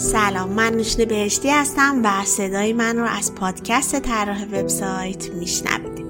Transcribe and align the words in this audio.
سلام 0.00 0.48
من 0.48 0.72
نوشین 0.72 1.04
بهشتی 1.04 1.50
هستم 1.50 2.00
و 2.04 2.24
صدای 2.24 2.72
من 2.72 2.96
رو 2.96 3.04
از 3.04 3.34
پادکست 3.34 4.00
طراح 4.00 4.44
وبسایت 4.44 5.30
میشنوید. 5.30 6.00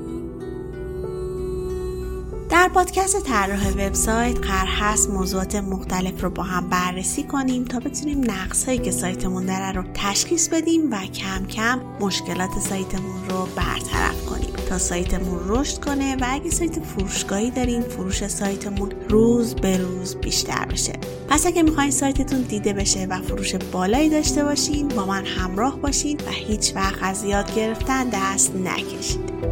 در 2.50 2.68
پادکست 2.68 3.22
طراح 3.22 3.70
وبسایت 3.70 4.38
قرار 4.38 4.66
هست 4.66 5.10
موضوعات 5.10 5.54
مختلف 5.54 6.22
رو 6.22 6.30
با 6.30 6.42
هم 6.42 6.68
بررسی 6.68 7.22
کنیم 7.22 7.64
تا 7.64 7.80
بتونیم 7.80 8.30
نقص 8.30 8.64
هایی 8.64 8.78
که 8.78 8.90
سایتمون 8.90 9.46
داره 9.46 9.72
رو 9.72 9.84
تشخیص 9.94 10.48
بدیم 10.48 10.92
و 10.92 10.96
کم 10.96 11.46
کم 11.46 11.80
مشکلات 12.00 12.58
سایتمون 12.68 13.28
رو 13.30 13.48
برطرف 13.56 14.26
کنیم. 14.26 14.49
سایتمون 14.78 15.40
رشد 15.46 15.78
کنه 15.78 16.16
و 16.16 16.24
اگه 16.28 16.50
سایت 16.50 16.80
فروشگاهی 16.80 17.50
داریم 17.50 17.82
فروش 17.82 18.26
سایتمون 18.26 18.92
روز 19.08 19.54
به 19.54 19.76
روز 19.76 20.16
بیشتر 20.16 20.64
بشه. 20.64 20.92
پس 21.28 21.46
اگه 21.46 21.62
می‌خواین 21.62 21.90
سایتتون 21.90 22.40
دیده 22.40 22.72
بشه 22.72 23.06
و 23.10 23.20
فروش 23.20 23.54
بالایی 23.54 24.08
داشته 24.08 24.44
باشین 24.44 24.88
با 24.88 25.06
من 25.06 25.24
همراه 25.24 25.80
باشین 25.80 26.16
و 26.16 26.30
هیچ 26.30 26.76
وقت 26.76 26.98
از 27.02 27.24
یاد 27.24 27.54
گرفتن 27.54 28.08
دست 28.12 28.56
نکشید. 28.56 29.49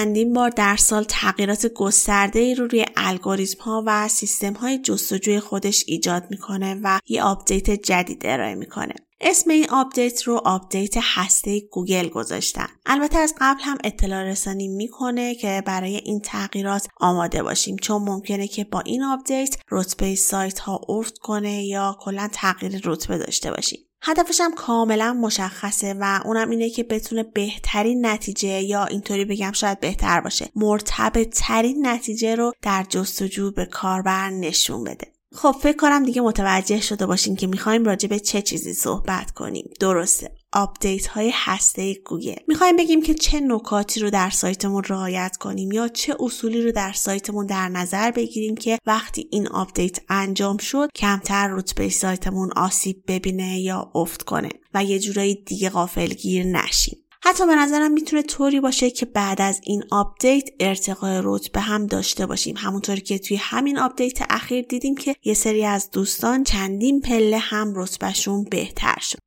چندین 0.00 0.32
بار 0.32 0.50
در 0.50 0.76
سال 0.76 1.04
تغییرات 1.04 1.66
گسترده 1.66 2.38
ای 2.38 2.54
رو 2.54 2.66
روی 2.66 2.84
الگوریتم 2.96 3.62
ها 3.62 3.82
و 3.86 4.08
سیستم 4.08 4.52
های 4.52 4.78
جستجوی 4.78 5.40
خودش 5.40 5.84
ایجاد 5.86 6.26
می‌کنه 6.30 6.80
و 6.82 7.00
یه 7.06 7.22
آپدیت 7.22 7.70
جدید 7.70 8.22
ارائه 8.24 8.54
می‌کنه. 8.54 8.94
اسم 9.20 9.50
این 9.50 9.70
آپدیت 9.70 10.22
رو 10.22 10.40
آپدیت 10.44 10.94
هسته 11.02 11.60
گوگل 11.60 12.08
گذاشتن. 12.08 12.66
البته 12.86 13.18
از 13.18 13.34
قبل 13.40 13.60
هم 13.62 13.78
اطلاع 13.84 14.22
رسانی 14.22 14.68
می‌کنه 14.68 15.34
که 15.34 15.62
برای 15.66 15.96
این 15.96 16.20
تغییرات 16.20 16.88
آماده 17.00 17.42
باشیم 17.42 17.76
چون 17.76 18.02
ممکنه 18.02 18.48
که 18.48 18.64
با 18.64 18.80
این 18.80 19.02
آپدیت 19.02 19.56
رتبه 19.70 20.14
سایت 20.14 20.58
ها 20.58 20.80
افت 20.88 21.18
کنه 21.18 21.64
یا 21.64 21.96
کلا 22.00 22.28
تغییر 22.32 22.80
رتبه 22.84 23.18
داشته 23.18 23.50
باشیم. 23.50 23.80
هدفش 24.02 24.40
هم 24.40 24.54
کاملا 24.54 25.12
مشخصه 25.12 25.94
و 26.00 26.20
اونم 26.24 26.50
اینه 26.50 26.70
که 26.70 26.82
بتونه 26.82 27.22
بهترین 27.22 28.06
نتیجه 28.06 28.62
یا 28.62 28.84
اینطوری 28.84 29.24
بگم 29.24 29.52
شاید 29.52 29.80
بهتر 29.80 30.20
باشه 30.20 30.48
مرتبط 30.56 31.28
ترین 31.34 31.86
نتیجه 31.86 32.34
رو 32.34 32.52
در 32.62 32.86
جستجو 32.88 33.50
به 33.50 33.66
کاربر 33.66 34.30
نشون 34.30 34.84
بده. 34.84 35.06
خب 35.34 35.56
فکر 35.62 35.76
کنم 35.76 36.04
دیگه 36.04 36.20
متوجه 36.20 36.80
شده 36.80 37.06
باشین 37.06 37.36
که 37.36 37.46
می‌خوایم 37.46 37.84
راجع 37.84 38.08
به 38.08 38.20
چه 38.20 38.42
چیزی 38.42 38.72
صحبت 38.72 39.30
کنیم. 39.30 39.70
درسته. 39.80 40.39
آپدیت 40.52 41.06
های 41.06 41.30
هسته 41.34 41.94
گوگل. 41.94 42.34
می‌خوایم 42.48 42.76
بگیم 42.76 43.02
که 43.02 43.14
چه 43.14 43.40
نکاتی 43.40 44.00
رو 44.00 44.10
در 44.10 44.30
سایتمون 44.30 44.84
رعایت 44.84 45.36
کنیم 45.36 45.72
یا 45.72 45.88
چه 45.88 46.16
اصولی 46.20 46.62
رو 46.62 46.72
در 46.72 46.92
سایتمون 46.92 47.46
در 47.46 47.68
نظر 47.68 48.10
بگیریم 48.10 48.54
که 48.54 48.78
وقتی 48.86 49.28
این 49.32 49.48
آپدیت 49.48 49.98
انجام 50.08 50.56
شد 50.56 50.88
کمتر 50.94 51.48
رتبه 51.48 51.88
سایتمون 51.88 52.50
آسیب 52.56 53.02
ببینه 53.08 53.60
یا 53.60 53.90
افت 53.94 54.22
کنه 54.22 54.48
و 54.74 54.84
یه 54.84 54.98
جورایی 54.98 55.34
دیگه 55.34 55.70
غافلگیر 55.70 56.46
نشیم. 56.46 56.96
حتی 57.22 57.46
به 57.46 57.54
نظرم 57.54 57.92
می‌تونه 57.92 58.22
طوری 58.22 58.60
باشه 58.60 58.90
که 58.90 59.06
بعد 59.06 59.42
از 59.42 59.60
این 59.64 59.84
آپدیت 59.90 60.48
ارتقای 60.60 61.20
رتبه 61.24 61.60
هم 61.60 61.86
داشته 61.86 62.26
باشیم. 62.26 62.56
همونطوری 62.58 63.00
که 63.00 63.18
توی 63.18 63.36
همین 63.36 63.78
آپدیت 63.78 64.18
اخیر 64.30 64.64
دیدیم 64.64 64.94
که 64.94 65.16
یه 65.24 65.34
سری 65.34 65.64
از 65.64 65.90
دوستان 65.90 66.44
چندین 66.44 67.00
پله 67.00 67.38
هم 67.38 67.72
رتبهشون 67.76 68.44
بهتر 68.44 68.98
شد. 69.00 69.18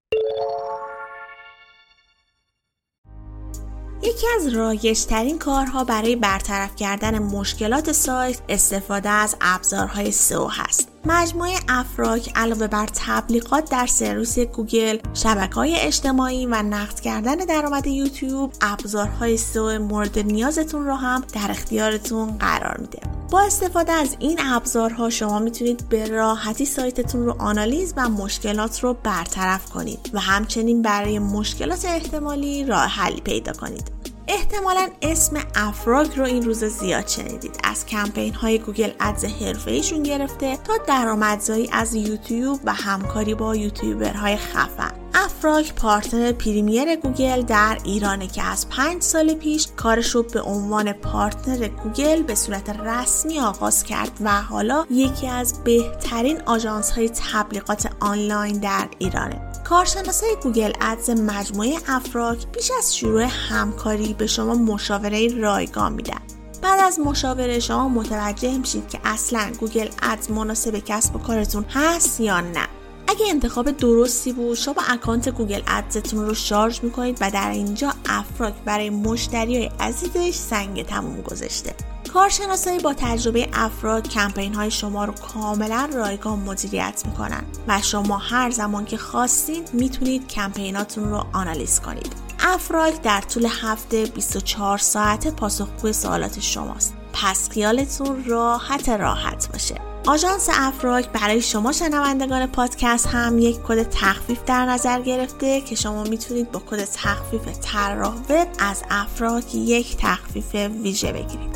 یکی 4.06 4.28
از 4.36 4.48
رایجترین 4.48 5.40
کارها 5.40 5.84
برای 5.84 6.16
برطرف 6.16 6.76
کردن 6.76 7.20
مشکلات 7.20 7.92
سایت 7.92 8.42
استفاده 8.50 9.10
از 9.10 9.36
ابزارهای 9.42 10.12
سئو 10.12 10.48
هست. 10.48 10.90
مجموعه 11.06 11.54
افراک 11.70 12.32
علاوه 12.36 12.68
بر 12.68 12.88
تبلیغات 12.94 13.72
در 13.72 13.86
سرویس 13.86 14.40
گوگل، 14.40 14.98
شبکه 15.14 15.56
های 15.56 15.76
اجتماعی 15.76 16.46
و 16.46 16.56
نقد 16.62 17.00
کردن 17.00 17.36
درآمد 17.36 17.88
یوتیوب، 17.88 18.54
ابزارهای 18.62 19.38
سئو 19.38 19.80
مورد 19.80 20.20
نیازتون 20.20 20.86
رو 20.86 20.96
هم 20.96 21.24
در 21.34 21.52
اختیارتون 21.52 22.38
قرار 22.38 22.78
میده. 22.78 23.23
با 23.34 23.42
استفاده 23.42 23.92
از 23.92 24.16
این 24.20 24.40
ابزارها 24.44 25.10
شما 25.10 25.40
می‌تونید 25.40 25.90
به 25.90 26.08
راحتی 26.08 26.66
سایتتون 26.66 27.26
رو 27.26 27.36
آنالیز 27.40 27.94
و 27.98 28.10
مشکلات 28.10 28.80
رو 28.80 28.94
برطرف 29.04 29.70
کنید 29.70 30.10
و 30.14 30.20
همچنین 30.20 30.82
برای 30.82 31.20
مشکلات 31.20 31.86
احتمالی 31.86 32.66
راه 32.66 32.86
حلی 32.86 33.22
پیدا 33.22 33.54
کنید. 33.54 33.92
احتمالا 34.28 34.90
اسم 35.02 35.38
افراک 35.56 36.18
رو 36.18 36.26
این 36.26 36.44
روزا 36.44 36.64
زیاد 36.64 37.08
شنیدید 37.08 37.60
از 37.64 37.86
کمپین 37.86 38.34
های 38.34 38.60
گوگل 38.60 38.92
ادزشون 39.00 40.04
گرفته 40.04 40.58
تا 40.58 40.74
درآمدزایی 40.88 41.70
از 41.72 41.96
یوتیوب 41.96 42.60
و 42.64 42.74
همکاری 42.74 43.36
با 43.36 43.56
یوتیوبرهای 43.56 44.38
خفن 44.38 45.03
افراک 45.16 45.72
partner 45.72 46.32
premier 46.32 46.96
گوگل 46.96 47.42
در 47.42 47.78
ایرانه 47.84 48.28
که 48.28 48.44
از 48.44 48.70
پنج 48.70 49.02
سال 49.02 49.34
پیش 49.34 49.68
کارش 49.78 50.10
رو 50.10 50.24
به 50.24 50.42
عنوان 50.42 50.94
partner 50.94 51.68
گوگل 51.68 52.24
به 52.24 52.36
صورت 52.36 52.70
رسمی 52.70 53.40
آغاز 53.40 53.84
کرد 53.84 54.12
و 54.22 54.42
حالا 54.42 54.86
یکی 54.92 55.28
از 55.28 55.64
بهترین 55.64 56.42
آژانس 56.42 56.92
های 56.92 57.10
تبلیغات 57.10 57.90
آنلاین 58.00 58.60
در 58.60 58.88
ایرانه. 59.00 59.42
کارشناسای 59.64 60.36
گوگل 60.44 60.72
ادز 60.82 61.10
مجموعه 61.10 61.78
افراک 61.88 62.48
پیش 62.52 62.72
از 62.78 62.96
شروع 62.96 63.28
همکاری 63.50 64.14
به 64.14 64.28
شما 64.28 64.54
مشاوره 64.54 65.28
رایگان 65.28 65.94
میدن. 65.94 66.22
بعد 66.62 66.80
از 66.80 67.00
مشاوره 67.00 67.60
شما 67.60 67.90
متوجه 67.90 68.58
میشید 68.58 68.90
که 68.90 69.00
اصلا 69.04 69.52
گوگل 69.60 69.88
ادز 70.02 70.32
مناسب 70.32 70.80
کسب 70.86 71.16
و 71.16 71.20
کارتون 71.20 71.66
هست 71.70 72.20
یا 72.20 72.42
نه. 72.42 72.68
اگه 73.08 73.26
انتخاب 73.30 73.72
درستی 73.72 74.34
بود 74.34 74.58
شما 74.58 74.82
اکانت 74.90 75.30
گوگل 75.30 75.62
ادزتون 75.68 76.26
رو 76.26 76.34
شارژ 76.34 76.80
می‌کنید 76.84 77.18
و 77.22 77.32
در 77.32 77.50
اینجا 77.50 77.94
افراک 78.06 78.54
برای 78.66 78.90
مشتری 78.90 79.58
های 79.58 79.72
عزیزش 79.80 80.36
سنگ 80.36 80.86
تموم 80.86 81.22
گذاشته. 81.22 81.74
کارشناسای 82.14 82.80
با 82.80 82.94
تجربه 82.94 83.50
افراک 83.54 84.10
کمپین 84.10 84.54
های 84.54 84.72
شما 84.72 85.06
رو 85.06 85.14
کاملا 85.14 85.90
رایگان 85.94 86.40
مدیریت 86.40 87.04
می‌کنن 87.06 87.44
و 87.68 87.82
شما 87.82 88.18
هر 88.18 88.50
زمان 88.50 88.86
که 88.86 88.98
خواستید 88.98 89.70
می‌تونید 89.74 90.28
کمپیناتون 90.28 91.10
رو 91.10 91.24
آنالیز 91.34 91.80
کنید. 91.80 92.14
افراک 92.40 93.02
در 93.02 93.22
طول 93.22 93.48
هفته 93.62 94.06
24 94.06 94.78
ساعت 94.78 95.28
پاسخگوی 95.36 95.94
سوالات 95.94 96.40
شماست. 96.40 96.94
پس 97.14 97.50
خیالتون 97.50 98.24
راحت 98.26 98.90
راحت 98.90 99.52
باشه. 99.52 99.93
آژانس 100.08 100.50
افراک 100.54 101.10
برای 101.10 101.42
شما 101.42 101.72
شنوندگان 101.72 102.48
پادکست 102.48 103.08
هم 103.08 103.40
یک 103.40 103.60
کد 103.64 103.90
تخفیف 103.90 104.44
در 104.46 104.66
نظر 104.66 105.02
گرفته 105.02 105.62
که 105.62 105.76
شما 105.76 106.04
می‌تونید 106.04 106.52
با 106.52 106.60
کد 106.60 106.86
تخفیف 106.86 107.42
طراح 107.62 108.16
وب 108.30 108.48
از 108.60 108.84
افراک 108.90 109.56
یک 109.56 109.98
تخفیف 109.98 110.56
ویژه 110.56 111.12
بگیرید. 111.12 111.53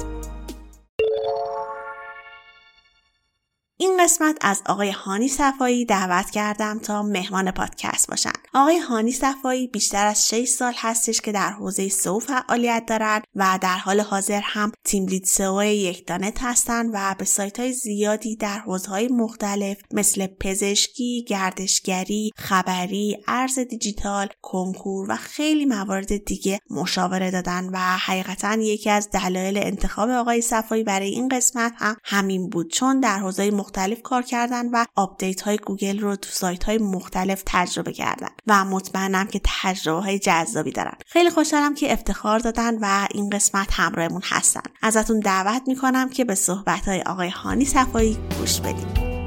این 3.80 4.04
قسمت 4.04 4.38
از 4.42 4.62
آقای 4.66 4.92
هانی 4.92 5.28
صفایی 5.28 5.86
دعوت 5.86 6.30
کردم 6.30 6.80
تا 6.80 7.04
مهمان 7.04 7.52
پادکست 7.52 8.10
باشن. 8.10 8.32
آقای 8.54 8.78
هانی 8.78 9.12
صفایی 9.12 9.68
بیشتر 9.68 10.06
از 10.06 10.28
6 10.28 10.46
سال 10.46 10.74
هستش 10.78 11.22
که 11.22 11.32
در 11.32 11.50
حوزه 11.52 11.90
سئو 11.90 12.20
فعالیت 12.20 12.84
دارند 12.88 13.24
و 13.36 13.60
در 13.62 13.78
حال 13.78 14.00
حاضر 14.00 14.42
هم 14.44 14.72
team 14.84 15.06
lead 15.06 15.26
سئو 15.26 15.64
یکتانت 15.64 16.38
هستند 16.42 16.90
و 16.94 17.16
به 17.20 17.26
سایت 17.26 17.60
های 17.60 17.74
زیادی 17.74 18.36
در 18.36 18.60
حوزه 18.60 18.90
های 18.90 19.08
مختلف 19.08 19.78
مثل 19.92 20.28
پزشکی، 20.28 21.26
گردشگری، 21.28 22.32
خبری، 22.36 23.18
ارز 23.28 23.60
دیجیتال، 23.60 24.28
کنکور 24.42 25.12
و 25.12 25.16
خیلی 25.16 25.66
موارد 25.66 26.26
دیگه 26.26 26.60
مشاوره 26.70 27.32
دادن 27.32 27.70
و 27.74 27.78
حقیقتا 27.78 28.54
یکی 28.54 28.90
از 28.90 29.10
دلایل 29.10 29.58
انتخاب 29.58 30.10
آقای 30.10 30.42
صفایی 30.42 30.84
برای 30.84 31.10
این 31.10 31.28
قسمت 31.28 31.74
هم 31.76 31.96
همین 32.04 32.50
بود 32.50 32.72
چون 32.72 33.00
در 33.00 33.20
حوزه 33.20 33.52
مختلف 33.68 34.02
کار 34.02 34.22
کردن 34.22 34.70
و 34.70 34.86
آپدیت 34.96 35.42
های 35.42 35.58
گوگل 35.58 36.00
رو 36.00 36.16
تو 36.16 36.30
سایت 36.32 36.64
های 36.64 36.78
مختلف 36.78 37.44
تجربه 37.46 37.94
کردن 37.94 38.30
و 38.48 38.66
مطمئنم 38.66 39.28
که 39.28 39.42
تجربه 39.62 40.02
های 40.02 40.20
جذابی 40.20 40.72
دارن. 40.72 40.94
خیلی 41.06 41.30
خوشحالم 41.30 41.76
که 41.76 41.94
افتخار 41.94 42.40
دادن 42.40 42.78
و 42.82 43.08
این 43.12 43.30
قسمت 43.30 43.68
همراهمون 43.72 44.22
هستن. 44.26 44.62
ازتون 44.82 45.20
دعوت 45.20 45.62
می‌کنم 45.68 46.10
که 46.10 46.26
به 46.26 46.36
صحبت 46.36 46.88
های 46.88 47.02
آقای 47.02 47.30
هانی 47.30 47.66
صفایی 47.66 48.18
گوش 48.40 48.60
بدیم 48.60 49.18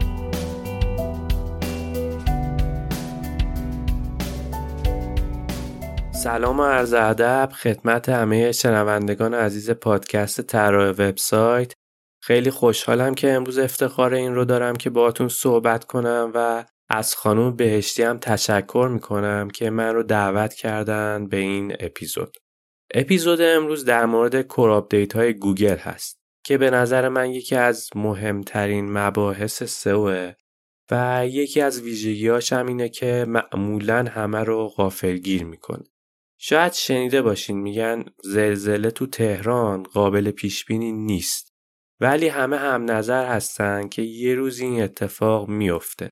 سلام 6.13 6.61
و 6.61 6.65
عرض 6.65 6.93
ادب 6.93 7.49
خدمت 7.63 8.09
همه 8.09 8.53
شنوندگان 8.53 9.35
عزیز 9.35 9.71
پادکست 9.71 10.41
طراح 10.41 10.91
وبسایت. 10.91 11.73
خیلی 12.23 12.51
خوشحالم 12.51 13.15
که 13.15 13.33
امروز 13.33 13.59
افتخار 13.59 14.15
این 14.15 14.35
رو 14.35 14.45
دارم 14.45 14.77
که 14.77 14.91
باهاتون 14.91 15.29
صحبت 15.29 15.85
کنم 15.85 16.33
و 16.35 16.65
از 16.89 17.15
خانم 17.15 17.57
بهشتی 17.57 18.03
هم 18.03 18.19
تشکر 18.19 18.89
می‌کنم 18.93 19.51
که 19.51 19.71
من 19.71 19.95
رو 19.95 20.03
دعوت 20.03 20.55
کردن 20.55 21.29
به 21.29 21.37
این 21.37 21.77
اپیزود. 21.81 22.37
اپیزود 22.95 23.41
امروز 23.41 23.85
در 23.85 24.07
مورد 24.07 24.43
کور 24.43 24.87
های 25.15 25.35
گوگل 25.35 25.77
هست 25.77 26.21
که 26.45 26.59
به 26.59 26.71
نظر 26.71 27.09
من 27.09 27.31
یکی 27.31 27.57
از 27.57 27.89
مهمترین 27.95 28.93
مباحث 28.93 29.63
سئو 29.63 30.31
و 30.91 31.27
یکی 31.27 31.61
از 31.61 31.81
ویژگیهاش 31.81 32.53
هم 32.53 32.67
اینه 32.67 32.89
که 32.89 33.25
معمولا 33.29 34.05
همه 34.11 34.39
رو 34.39 34.69
غافلگیر 34.69 35.45
می‌کنه. 35.45 35.85
شاید 36.39 36.73
شنیده 36.73 37.23
باشین 37.23 37.61
میگن 37.61 38.05
زلزله 38.25 38.91
تو 38.91 39.07
تهران 39.07 39.83
قابل 39.83 40.31
پیش 40.31 40.65
بینی 40.65 40.93
نیست 40.93 41.50
ولی 42.01 42.29
همه 42.29 42.57
هم 42.57 42.91
نظر 42.91 43.27
هستن 43.27 43.89
که 43.89 44.03
یه 44.03 44.35
روز 44.35 44.61
این 44.61 44.83
اتفاق 44.83 45.49
میفته. 45.49 46.11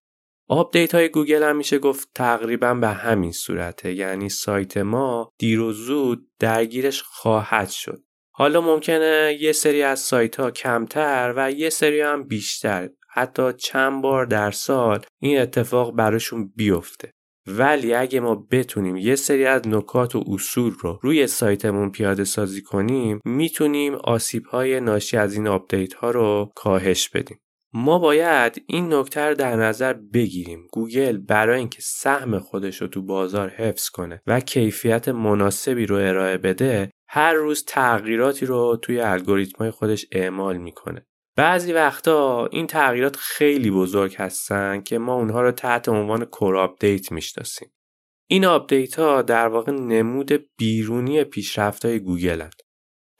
آپدیت 0.48 0.94
های 0.94 1.08
گوگل 1.08 1.42
هم 1.42 1.56
میشه 1.56 1.78
گفت 1.78 2.08
تقریبا 2.14 2.74
به 2.74 2.88
همین 2.88 3.32
صورته 3.32 3.92
یعنی 3.92 4.28
سایت 4.28 4.76
ما 4.76 5.32
دیر 5.38 5.60
و 5.60 5.72
زود 5.72 6.28
درگیرش 6.38 7.02
خواهد 7.02 7.70
شد. 7.70 8.02
حالا 8.34 8.60
ممکنه 8.60 9.38
یه 9.40 9.52
سری 9.52 9.82
از 9.82 10.00
سایت 10.00 10.40
ها 10.40 10.50
کمتر 10.50 11.34
و 11.36 11.52
یه 11.52 11.70
سری 11.70 12.00
هم 12.00 12.22
بیشتر 12.22 12.90
حتی 13.10 13.52
چند 13.52 14.02
بار 14.02 14.26
در 14.26 14.50
سال 14.50 15.04
این 15.20 15.40
اتفاق 15.40 15.94
براشون 15.94 16.52
بیفته. 16.56 17.10
ولی 17.48 17.94
اگه 17.94 18.20
ما 18.20 18.46
بتونیم 18.50 18.96
یه 18.96 19.16
سری 19.16 19.44
از 19.44 19.68
نکات 19.68 20.16
و 20.16 20.24
اصول 20.28 20.72
رو 20.80 20.98
روی 21.02 21.26
سایتمون 21.26 21.90
پیاده 21.90 22.24
سازی 22.24 22.62
کنیم 22.62 23.20
می‌تونیم 23.24 23.94
آسیب 23.94 24.46
های 24.46 24.80
ناشی 24.80 25.16
از 25.16 25.34
این 25.34 25.48
آپدیت 25.48 25.94
ها 25.94 26.10
رو 26.10 26.52
کاهش 26.54 27.08
بدیم. 27.08 27.38
ما 27.72 27.98
باید 27.98 28.64
این 28.66 28.94
نکته 28.94 29.20
رو 29.20 29.34
در 29.34 29.56
نظر 29.56 29.92
بگیریم 29.92 30.66
گوگل 30.72 31.18
برای 31.18 31.58
اینکه 31.58 31.78
سهم 31.82 32.38
خودش 32.38 32.82
رو 32.82 32.88
تو 32.88 33.02
بازار 33.02 33.48
حفظ 33.48 33.88
کنه 33.88 34.22
و 34.26 34.40
کیفیت 34.40 35.08
مناسبی 35.08 35.86
رو 35.86 35.96
ارائه 35.96 36.38
بده 36.38 36.90
هر 37.08 37.32
روز 37.32 37.64
تغییراتی 37.64 38.46
رو 38.46 38.78
توی 38.82 39.00
الگوریتم 39.00 39.70
خودش 39.70 40.06
اعمال 40.12 40.56
می‌کنه 40.56 41.06
بعضی 41.38 41.72
وقتا 41.72 42.46
این 42.46 42.66
تغییرات 42.66 43.16
خیلی 43.16 43.70
بزرگ 43.70 44.14
هستن 44.18 44.80
که 44.80 44.98
ما 44.98 45.14
اونها 45.14 45.42
رو 45.42 45.52
تحت 45.52 45.88
عنوان 45.88 46.24
core 46.24 46.56
update 46.56 47.12
می‌شناسیم. 47.12 47.68
این 48.26 48.44
آپدیت 48.44 48.98
ها 48.98 49.22
در 49.22 49.48
واقع 49.48 49.72
نمود 49.72 50.32
بیرونی 50.56 51.24
پیشرفت 51.24 51.84
های 51.84 51.98
گوگل 51.98 52.40
هست. 52.40 52.60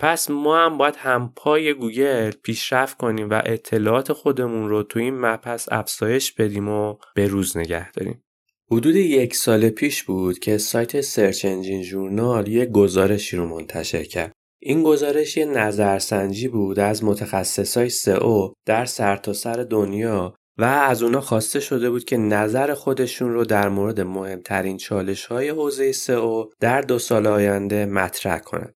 پس 0.00 0.30
ما 0.30 0.58
هم 0.58 0.78
باید 0.78 0.96
همپای 0.96 1.74
گوگل 1.74 2.30
پیشرفت 2.30 2.96
کنیم 2.96 3.30
و 3.30 3.42
اطلاعات 3.46 4.12
خودمون 4.12 4.68
رو 4.68 4.82
تو 4.82 4.98
این 4.98 5.20
مبحث 5.20 5.68
افزایش 5.72 6.32
بدیم 6.32 6.68
و 6.68 6.96
به 7.14 7.26
روز 7.26 7.56
نگه 7.56 7.92
داریم. 7.92 8.24
حدود 8.70 8.96
یک 8.96 9.34
سال 9.34 9.70
پیش 9.70 10.02
بود 10.02 10.38
که 10.38 10.58
سایت 10.58 11.00
Search 11.00 11.44
Engine 11.44 11.82
Journal 11.82 12.48
یک 12.48 12.68
گزارشی 12.68 13.36
رو 13.36 13.46
منتشر 13.46 14.04
کرد 14.04 14.32
این 14.60 14.82
گزارش 14.82 15.36
یه 15.36 15.44
نظرسنجی 15.44 16.48
بود 16.48 16.78
از 16.78 17.04
متخصصای 17.04 17.88
سئو 17.88 18.52
در 18.66 18.84
سرتاسر 18.84 19.54
سر 19.54 19.62
دنیا 19.62 20.34
و 20.58 20.64
از 20.64 21.02
اونا 21.02 21.20
خواسته 21.20 21.60
شده 21.60 21.90
بود 21.90 22.04
که 22.04 22.16
نظر 22.16 22.74
خودشون 22.74 23.32
رو 23.32 23.44
در 23.44 23.68
مورد 23.68 24.00
مهمترین 24.00 24.76
چالش 24.76 25.26
های 25.26 25.48
حوزه 25.48 25.92
سئو 25.92 26.44
در 26.60 26.80
دو 26.80 26.98
سال 26.98 27.26
آینده 27.26 27.86
مطرح 27.86 28.38
کنند. 28.38 28.74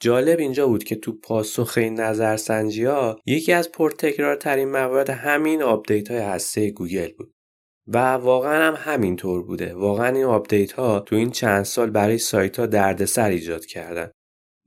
جالب 0.00 0.38
اینجا 0.38 0.66
بود 0.66 0.84
که 0.84 0.96
تو 0.96 1.12
پاسخ 1.12 1.74
این 1.76 2.00
نظرسنجی 2.00 2.84
ها 2.84 3.18
یکی 3.26 3.52
از 3.52 3.72
پرتکرارترین 3.72 4.70
موارد 4.70 5.10
همین 5.10 5.62
آپدیت 5.62 6.10
های 6.10 6.20
هسته 6.20 6.70
گوگل 6.70 7.12
بود. 7.18 7.32
و 7.86 7.98
واقعا 8.12 8.66
هم 8.66 8.92
همینطور 8.92 9.42
بوده. 9.42 9.74
واقعا 9.74 10.16
این 10.16 10.24
آپدیت 10.24 10.72
ها 10.72 11.00
تو 11.00 11.16
این 11.16 11.30
چند 11.30 11.62
سال 11.62 11.90
برای 11.90 12.18
سایت 12.18 12.58
ها 12.58 12.66
دردسر 12.66 13.28
ایجاد 13.28 13.66
کردن. 13.66 14.10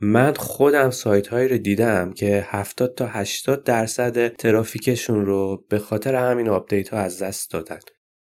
من 0.01 0.33
خودم 0.33 0.89
سایت 0.89 1.27
هایی 1.27 1.47
رو 1.47 1.57
دیدم 1.57 2.13
که 2.13 2.45
70 2.47 2.95
تا 2.95 3.05
80 3.05 3.63
درصد 3.63 4.35
ترافیکشون 4.35 5.25
رو 5.25 5.65
به 5.69 5.79
خاطر 5.79 6.15
همین 6.15 6.49
آپدیت 6.49 6.89
ها 6.89 6.97
از 6.97 7.21
دست 7.21 7.51
دادن. 7.51 7.79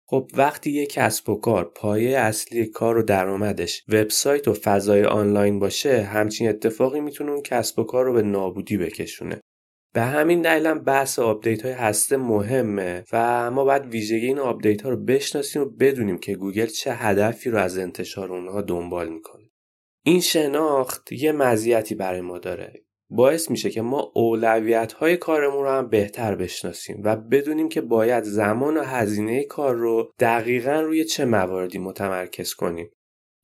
خب 0.06 0.31
وقتی 0.33 0.71
یک 0.71 0.94
کسب 0.94 1.29
و 1.29 1.35
کار 1.35 1.71
پایه 1.75 2.19
اصلی 2.19 2.65
کار 2.65 2.97
و 2.97 3.03
درآمدش 3.03 3.83
وبسایت 3.88 4.47
و 4.47 4.53
فضای 4.53 5.03
آنلاین 5.03 5.59
باشه 5.59 6.01
همچین 6.01 6.50
اتفاقی 6.50 7.00
می‌تونه 7.00 7.31
اون 7.31 7.41
کسب 7.41 7.79
و 7.79 7.83
کار 7.83 8.06
رو 8.06 8.13
به 8.13 8.21
نابودی 8.21 8.77
بکشونه. 8.77 9.39
به 9.94 10.01
همین 10.01 10.41
دلیلم 10.41 10.79
بحث 10.79 11.19
آپدیت 11.19 11.65
های 11.65 11.73
هسته 11.73 12.17
مهمه 12.17 13.03
و 13.13 13.51
ما 13.51 13.63
باید 13.63 13.85
ویژگی 13.85 14.28
این 14.28 14.39
آپدیت 14.39 14.81
ها 14.81 14.89
رو 14.89 14.97
بشناسیم 14.97 15.61
و 15.61 15.66
بدونیم 15.66 16.18
که 16.18 16.35
گوگل 16.35 16.66
چه 16.66 16.94
هدفی 16.94 17.49
رو 17.49 17.57
از 17.57 17.78
انتشار 17.78 18.31
اونها 18.31 18.61
دنبال 18.61 19.09
می‌کنه. 19.09 19.48
این 20.03 20.21
شناخت 20.21 21.11
یه 21.11 21.31
مزیتی 21.31 21.95
برای 21.95 22.21
ما 22.21 22.37
داره. 22.37 22.83
باعث 23.09 23.51
میشه 23.51 23.69
که 23.69 23.81
ما 23.81 24.11
اولویت 24.15 24.94
های 24.94 25.18
کارمون 25.18 25.63
رو 25.63 25.69
هم 25.69 25.89
بهتر 25.89 26.35
بشناسیم 26.35 27.01
و 27.03 27.15
بدونیم 27.15 27.69
که 27.69 27.81
باید 27.81 28.23
زمان 28.23 28.77
و 28.77 28.83
هزینه 28.83 29.44
کار 29.44 29.75
رو 29.75 30.13
دقیقا 30.19 30.81
روی 30.81 31.03
چه 31.03 31.25
مواردی 31.25 31.79
متمرکز 31.79 32.53
کنیم. 32.53 32.91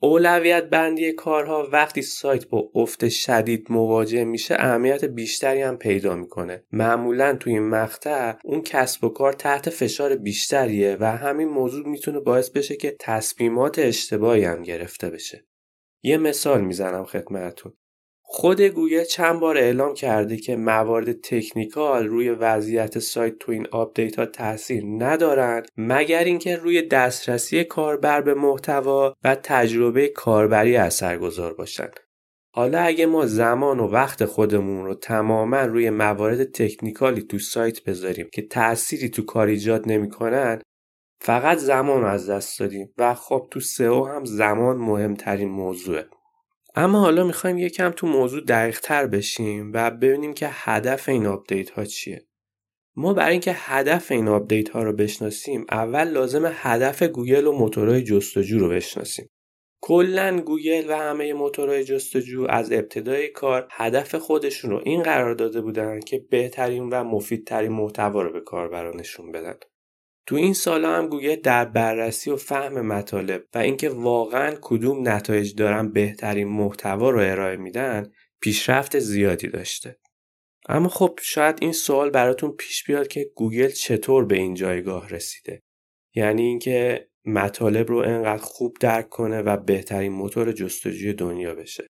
اولویت 0.01 0.69
بندی 0.69 1.11
کارها 1.11 1.67
وقتی 1.71 2.01
سایت 2.01 2.47
با 2.47 2.71
افت 2.75 3.09
شدید 3.09 3.67
مواجه 3.69 4.23
میشه 4.23 4.55
اهمیت 4.59 5.05
بیشتری 5.05 5.61
هم 5.61 5.77
پیدا 5.77 6.15
می‌کنه. 6.15 6.63
معمولا 6.71 7.35
توی 7.35 7.53
این 7.53 7.69
مقطع 7.69 8.33
اون 8.43 8.61
کسب 8.61 9.03
و 9.03 9.09
کار 9.09 9.33
تحت 9.33 9.69
فشار 9.69 10.15
بیشتریه 10.15 10.97
و 10.99 11.17
همین 11.17 11.47
موضوع 11.47 11.87
می‌تونه 11.87 12.19
باعث 12.19 12.49
بشه 12.49 12.75
که 12.75 12.95
تصمیمات 12.99 13.79
اشتباهی 13.79 14.43
هم 14.43 14.61
گرفته 14.61 15.09
بشه. 15.09 15.45
یه 16.05 16.17
مثال 16.17 16.61
می‌زنم 16.61 17.05
خدمتتون. 17.05 17.73
خود 18.21 18.61
گوگل 18.61 19.03
چند 19.03 19.39
بار 19.39 19.57
اعلام 19.57 19.93
کرده 19.93 20.37
که 20.37 20.55
موارد 20.55 21.21
technical 21.21 22.07
روی 22.07 22.29
وضعیت 22.29 22.99
سایت 22.99 23.37
تو 23.39 23.51
این 23.51 23.67
آپدیت 23.71 24.19
ها 24.19 24.25
تاثیر 24.25 24.83
ندارند 24.85 25.67
مگر 25.77 26.23
اینکه 26.23 26.55
روی 26.55 26.81
دسترسی 26.81 27.63
کاربر 27.63 28.21
به 28.21 28.33
محتوا 28.33 29.15
و 29.23 29.35
تجربه 29.35 30.07
کاربری 30.07 30.75
اثرگذار 30.75 31.53
باشند. 31.53 31.99
حالا 32.53 32.79
اگه 32.79 33.05
ما 33.05 33.25
زمان 33.25 33.79
و 33.79 33.87
وقت 33.87 34.25
خودمون 34.25 34.85
رو 34.85 34.95
تماما 34.95 35.61
روی 35.61 35.89
موارد 35.89 36.51
technical 36.51 37.14
ی 37.14 37.21
تو 37.21 37.39
سایت 37.39 37.83
بذاریم 37.83 38.29
که 38.33 38.41
تأثیری 38.41 39.09
تو 39.09 39.25
کار 39.25 39.47
ایجاد 39.47 39.83
نمی‌کنن 39.87 40.61
فقط 41.25 41.57
زمان 41.57 42.03
از 42.03 42.29
دست 42.29 42.59
دادیم 42.59 42.93
و 42.97 43.13
خب 43.13 43.47
تو 43.51 43.59
سئو 43.59 44.05
هم 44.05 44.25
زمان 44.25 44.77
مهمترین 44.77 45.49
موضوعه. 45.49 46.05
اما 46.75 46.99
حالا 46.99 47.23
می‌خوایم 47.23 47.57
یکم 47.57 47.89
تو 47.89 48.07
موضوع 48.07 48.41
دقیق 48.41 48.79
تر 48.79 49.07
بشیم 49.07 49.71
و 49.73 49.91
ببینیم 49.91 50.33
که 50.33 50.49
هدف 50.51 51.09
این 51.09 51.25
آپدیت 51.25 51.69
ها 51.69 51.85
چیه. 51.85 52.25
ما 52.95 53.13
برای 53.13 53.31
اینکه 53.31 53.51
هدف 53.55 54.11
این 54.11 54.27
آپدیت 54.27 54.69
ها 54.69 54.83
رو 54.83 54.93
بشناسیم 54.93 55.65
اول 55.71 56.03
لازمه 56.03 56.51
هدف 56.53 57.03
گوگل 57.03 57.47
و 57.47 57.51
موتورهای 57.51 58.03
جستجو 58.03 58.59
رو 58.59 58.69
بشناسیم. 58.69 59.29
کلا 59.81 60.41
گوگل 60.41 60.89
و 60.89 60.97
همه 60.97 61.33
موتورهای 61.33 61.83
جستجو 61.83 62.45
از 62.49 62.71
ابتدای 62.71 63.27
کار 63.27 63.67
هدف 63.71 64.15
خودشون 64.15 64.71
رو 64.71 64.81
این 64.83 65.03
قرار 65.03 65.35
داده 65.35 65.61
بودن 65.61 65.99
که 65.99 66.25
بهترین 66.29 66.89
و 66.89 67.03
مفیدترین 67.03 67.71
محتوا 67.71 68.21
رو 68.21 68.33
به 68.33 68.41
کاربرانشون 68.41 69.31
بدن. 69.31 69.55
تو 70.27 70.35
این 70.35 70.53
سالا 70.53 70.95
هم 70.95 71.07
گوگل 71.07 71.35
در 71.35 71.65
بررسی 71.65 72.31
و 72.31 72.35
فهم 72.35 72.81
مطالب 72.81 73.43
و 73.53 73.57
اینکه 73.57 73.89
واقعا 73.89 74.55
کدوم 74.61 75.09
نتایج 75.09 75.55
دارن 75.55 75.91
بهترین 75.91 76.47
محتوا 76.47 77.09
رو 77.09 77.19
ارائه 77.19 77.57
میدن 77.57 78.11
پیشرفت 78.41 78.99
زیادی 78.99 79.47
داشته. 79.47 79.99
اما 80.69 80.89
خب 80.89 81.19
شاید 81.21 81.57
این 81.61 81.71
سوال 81.71 82.09
براتون 82.09 82.51
پیش 82.51 82.83
بیاد 82.83 83.07
که 83.07 83.31
گوگل 83.35 83.69
چطور 83.69 84.25
به 84.25 84.35
این 84.35 84.53
جایگاه 84.53 85.09
رسیده. 85.09 85.61
یعنی 86.15 86.41
اینکه 86.41 87.07
مطالب 87.25 87.89
رو 87.89 87.97
انقدر 87.97 88.43
خوب 88.43 88.77
درک 88.79 89.09
کنه 89.09 89.41
و 89.41 89.57
بهترین 89.57 90.11
موتور 90.11 90.51
جستجوی 90.51 91.13
دنیا 91.13 91.55
بشه. 91.55 91.87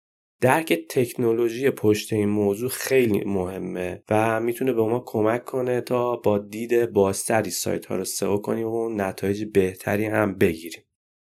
درک 0.41 0.73
تکنولوژی 0.89 1.69
پشت 1.69 2.13
این 2.13 2.29
موضوع 2.29 2.69
خیلی 2.69 3.23
مهمه 3.25 4.03
و 4.09 4.39
می‌تونه 4.39 4.73
به 4.73 4.81
ما 4.81 5.03
کمک 5.05 5.45
کنه 5.45 5.81
تا 5.81 6.15
با 6.15 6.37
دید 6.37 6.85
بازتری 6.85 7.49
سایت 7.49 7.85
ها 7.85 7.95
رو 7.95 8.05
سئو 8.05 8.37
کنیم 8.37 8.67
و 8.67 8.89
نتایج 8.89 9.43
بهتری 9.43 10.05
هم 10.05 10.35
بگیریم. 10.37 10.83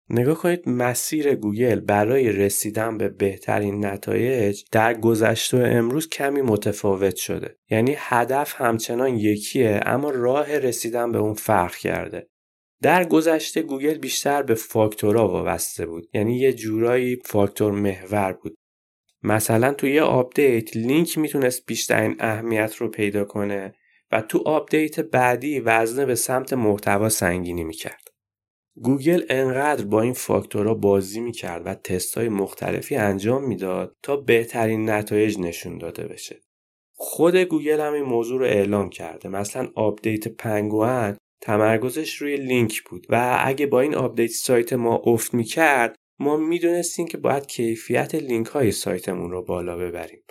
نگاه 0.10 0.36
کنید 0.36 0.70
مسیر 0.70 1.36
گوگل 1.36 1.80
برای 1.80 2.32
رسیدن 2.32 2.98
به 2.98 3.10
بهترین 3.10 3.86
نتایج 3.86 4.64
در 4.72 4.94
گذشته 4.94 5.58
و 5.58 5.62
امروز 5.66 6.10
کمی 6.10 6.42
متفاوت 6.42 7.16
شده. 7.16 7.58
یعنی 7.70 7.96
هدف 7.98 8.54
همچنان 8.62 9.16
یکیه 9.16 9.80
اما 9.86 10.10
راه 10.10 10.58
رسیدن 10.58 11.12
به 11.12 11.18
اون 11.18 11.34
فرق 11.34 11.76
کرده. 11.76 12.28
در 12.82 13.04
گذشته 13.04 13.62
گوگل 13.62 13.98
بیشتر 13.98 14.44
به 14.44 14.56
فاکتورها 14.56 15.28
وابسته 15.28 15.86
بود. 15.86 16.10
یعنی 16.14 16.38
یه 16.38 16.54
جورایی 16.54 17.16
فاکتور 17.26 17.72
محور 17.72 18.34
بود. 18.34 18.58
مثلا 19.24 19.74
تو 19.74 19.88
یه 19.88 20.02
آپدیت 20.02 20.78
لینک 20.78 21.18
می‌تونست 21.18 21.66
بیشترین 21.66 22.16
اهمیت 22.20 22.76
رو 22.76 22.88
پیدا 22.88 23.26
کنه 23.26 23.76
و 24.12 24.22
تو 24.22 24.44
آپدیت 24.46 25.00
بعدی 25.00 25.60
وزنه 25.60 26.06
به 26.06 26.16
سمت 26.16 26.54
محتوا 26.54 27.10
سنگینی 27.10 27.64
می‌کرد. 27.64 28.08
گوگل 28.76 29.24
انقدر 29.30 29.86
با 29.86 30.02
این 30.02 30.14
فاکتورها 30.14 30.74
بازی 30.74 31.22
می‌کرد 31.22 31.62
و 31.66 31.74
تست 31.74 32.18
های 32.18 32.30
مختلفی 32.30 32.96
انجام 32.96 33.48
می‌داد 33.48 33.96
تا 34.04 34.16
بهترین 34.18 34.90
نتایج 34.90 35.40
نشون 35.40 35.78
داده 35.78 36.08
بشه. 36.08 36.42
خود 36.94 37.36
گوگل 37.36 37.80
هم 37.80 37.94
این 37.94 38.04
موضوع 38.04 38.40
رو 38.40 38.46
اعلام 38.46 38.90
کرده. 38.90 39.30
مثلا 39.30 39.70
آپدیت 39.76 40.28
پنگوئن 40.28 41.18
تمرکزش 41.42 42.16
روی 42.16 42.38
لینک 42.38 42.82
بود 42.82 43.08
و 43.10 43.40
اگه 43.46 43.68
با 43.68 43.82
این 43.82 43.96
آپدیت 43.96 44.32
سایت 44.32 44.74
ما 44.74 45.02
افت 45.06 45.34
می‌کرد 45.34 45.96
ما 46.20 46.38
می‌دونستیم 46.38 47.08
که 47.08 47.18
باید 47.18 47.46
کیفیت 47.46 48.16
لینک 48.16 48.48
های 48.48 48.72
سایتمون 48.72 49.32
رو 49.32 49.44
بالا 49.44 49.78
ببریم 49.78 50.24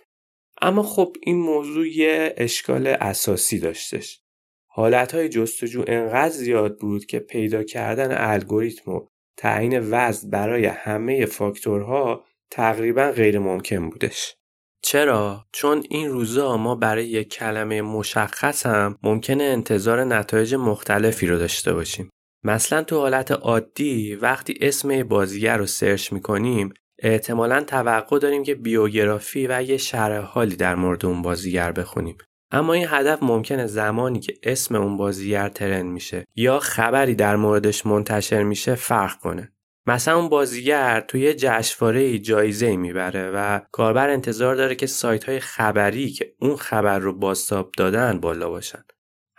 اما 0.62 0.82
خب 0.82 1.16
این 1.22 1.36
موضوع 1.36 1.88
یه 1.88 2.34
اشکال 2.36 2.86
اساسی 2.86 3.58
داشتش 3.58 4.20
حالت 4.66 5.14
های 5.14 5.28
جستجو 5.28 5.84
انقدر 5.86 6.34
زیاد 6.34 6.78
بود 6.78 7.06
که 7.06 7.18
پیدا 7.18 7.62
کردن 7.62 8.30
الگوریتم 8.30 8.92
و 8.92 9.06
تعیین 9.36 9.78
وزن 9.90 10.30
برای 10.30 10.66
همه 10.66 11.26
فاکتورها 11.26 12.24
تقریبا 12.50 13.10
غیر 13.10 13.38
ممکن 13.38 13.90
بودش 13.90 14.36
چرا؟ 14.82 15.46
چون 15.52 15.84
این 15.88 16.08
روزا 16.08 16.56
ما 16.56 16.74
برای 16.74 17.06
یک 17.06 17.28
کلمه 17.28 17.82
مشخص 17.82 18.66
هم 18.66 18.98
ممکنه 19.02 19.44
انتظار 19.44 20.04
نتایج 20.04 20.54
مختلفی 20.54 21.26
رو 21.26 21.38
داشته 21.38 21.72
باشیم. 21.72 22.10
مثلا 22.44 22.82
تو 22.82 22.98
حالت 22.98 23.30
عادی 23.30 24.14
وقتی 24.14 24.58
اسم 24.60 25.02
بازیگر 25.02 25.56
رو 25.56 25.66
سرچ 25.66 26.12
می‌کنیم 26.12 26.74
احتمالا 26.98 27.64
توقع 27.64 28.18
داریم 28.18 28.42
که 28.42 28.54
بیوگرافی 28.54 29.46
و 29.46 29.62
یه 29.62 29.76
شرح 29.76 30.24
حالی 30.24 30.56
در 30.56 30.74
مورد 30.74 31.06
اون 31.06 31.22
بازیگر 31.22 31.72
بخونیم. 31.72 32.16
اما 32.50 32.72
این 32.72 32.86
هدف 32.88 33.22
ممکنه 33.22 33.66
زمانی 33.66 34.20
که 34.20 34.34
اسم 34.42 34.74
اون 34.74 34.96
بازیگر 34.96 35.48
trend 35.48 35.86
میشه 35.86 36.26
یا 36.36 36.58
خبری 36.58 37.14
در 37.14 37.36
موردش 37.36 37.86
منتشر 37.86 38.42
میشه 38.42 38.74
فرق 38.74 39.18
کنه. 39.18 39.52
مثلا 39.86 40.16
اون 40.16 40.28
بازیگر 40.28 41.00
توی 41.00 41.34
جشنواره 41.34 42.18
جایزه 42.18 42.76
می‌بره 42.76 43.30
و 43.30 43.60
کاربر 43.72 44.10
انتظار 44.10 44.54
داره 44.54 44.74
که 44.74 44.86
سایت 44.86 45.24
های 45.24 45.40
خبری 45.40 46.10
که 46.10 46.34
اون 46.40 46.56
خبر 46.56 46.98
رو 46.98 47.12
بازتاب 47.12 47.72
دادن 47.76 48.20
بالا 48.20 48.50
باشن 48.50 48.84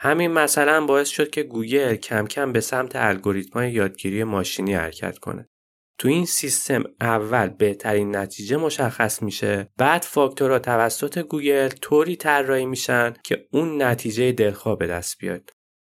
همین 0.03 0.31
مثلا 0.31 0.85
باعث 0.85 1.09
شد 1.09 1.29
که 1.29 1.43
گوگل 1.43 1.95
کم 1.95 2.27
کم 2.27 2.51
به 2.51 2.59
سمت 2.59 2.95
الگوریتم 2.95 3.63
یادگیری 3.63 4.23
ماشینی 4.23 4.73
حرکت 4.73 5.17
کنه. 5.17 5.49
تو 5.97 6.07
این 6.07 6.25
سیستم 6.25 6.83
اول 7.01 7.47
بهترین 7.47 8.15
نتیجه 8.15 8.57
مشخص 8.57 9.23
میشه. 9.23 9.69
بعد 9.77 10.01
فاکتورها 10.01 10.59
توسط 10.59 11.19
گوگل 11.19 11.67
طوری 11.67 12.15
طراحی 12.15 12.65
میشن 12.65 13.13
که 13.23 13.47
اون 13.51 13.81
نتیجه 13.81 14.31
دلخواه 14.31 14.77
به 14.77 14.87
دست 14.87 15.17
بیاد. 15.19 15.49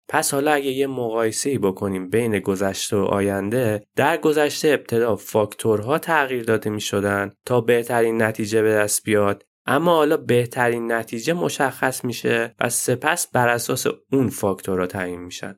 پس 0.09 0.35
حالا 0.35 0.53
اگه 0.53 0.71
یه 0.71 0.87
مقایسه 0.87 1.51
ای 1.51 1.59
بکنیم 1.59 2.11
بین 2.11 2.39
گذشته 2.39 2.97
و 2.97 3.01
آینده 3.01 3.83
در 3.97 4.17
گذشته 4.17 4.69
ابتدا 4.69 5.17
فاکتورها 5.17 5.99
تغییر 5.99 6.45
داده 6.45 6.71
می 6.71 6.81
شدن 6.81 7.33
تا 7.47 7.61
بهترین 7.61 8.23
نتیجه 8.23 8.63
به 8.63 8.75
دست 8.75 9.05
بیاد. 9.05 9.45
اما 9.67 9.95
حالا 9.95 10.17
بهترین 10.17 10.93
نتیجه 10.93 11.33
مشخص 11.33 12.05
میشه 12.05 12.55
و 12.61 12.69
سپس 12.69 13.27
بر 13.27 13.49
اساس 13.49 13.87
اون 14.13 14.29
فاکتورها 14.29 14.87
تعیین 14.87 15.21
میشن. 15.21 15.55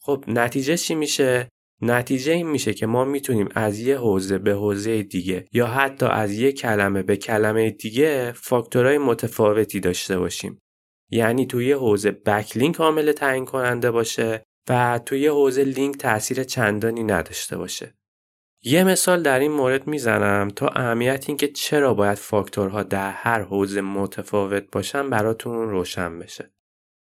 خب 0.00 0.24
نتیجه 0.28 0.76
چی 0.76 0.94
میشه؟ 0.94 1.48
نتیجه 1.82 2.32
این 2.32 2.50
میشه 2.50 2.74
که 2.74 2.86
ما 2.86 3.04
می‌تونیم 3.04 3.48
از 3.54 3.78
یه 3.80 3.98
حوزه 3.98 4.38
به 4.38 4.52
حوزه 4.52 5.02
دیگه 5.02 5.44
یا 5.52 5.66
حتی 5.66 6.06
از 6.06 6.32
یه 6.32 6.52
کلمه 6.52 7.02
به 7.02 7.16
کلمه 7.16 7.70
دیگه 7.70 8.32
فاکتورهای 8.32 8.98
متفاوتی 8.98 9.80
داشته 9.80 10.18
باشیم. 10.18 10.58
یعنی 11.10 11.46
توی 11.46 11.72
حوزه 11.72 12.10
بکلینک 12.10 12.76
عامل 12.76 13.12
تعیین 13.12 13.44
کننده 13.44 13.90
باشه 13.90 14.42
و 14.68 15.00
توی 15.06 15.26
حوزه 15.26 15.64
لینک 15.64 15.96
تاثیر 15.96 16.44
چندانی 16.44 17.02
نداشته 17.02 17.56
باشه. 17.56 17.94
یه 18.68 18.84
مثال 18.84 19.22
در 19.22 19.38
این 19.38 19.52
مورد 19.52 19.86
می‌زنم 19.86 20.48
تا 20.56 20.68
اهمیت 20.68 21.24
این 21.28 21.36
که 21.36 21.48
چرا 21.48 21.94
باید 21.94 22.18
فاکتورها 22.18 22.82
در 22.82 23.10
هر 23.10 23.42
حوزه 23.42 23.80
متفاوت 23.80 24.64
باشن 24.72 25.10
براتون 25.10 25.68
روشن 25.68 26.18
بشه. 26.18 26.52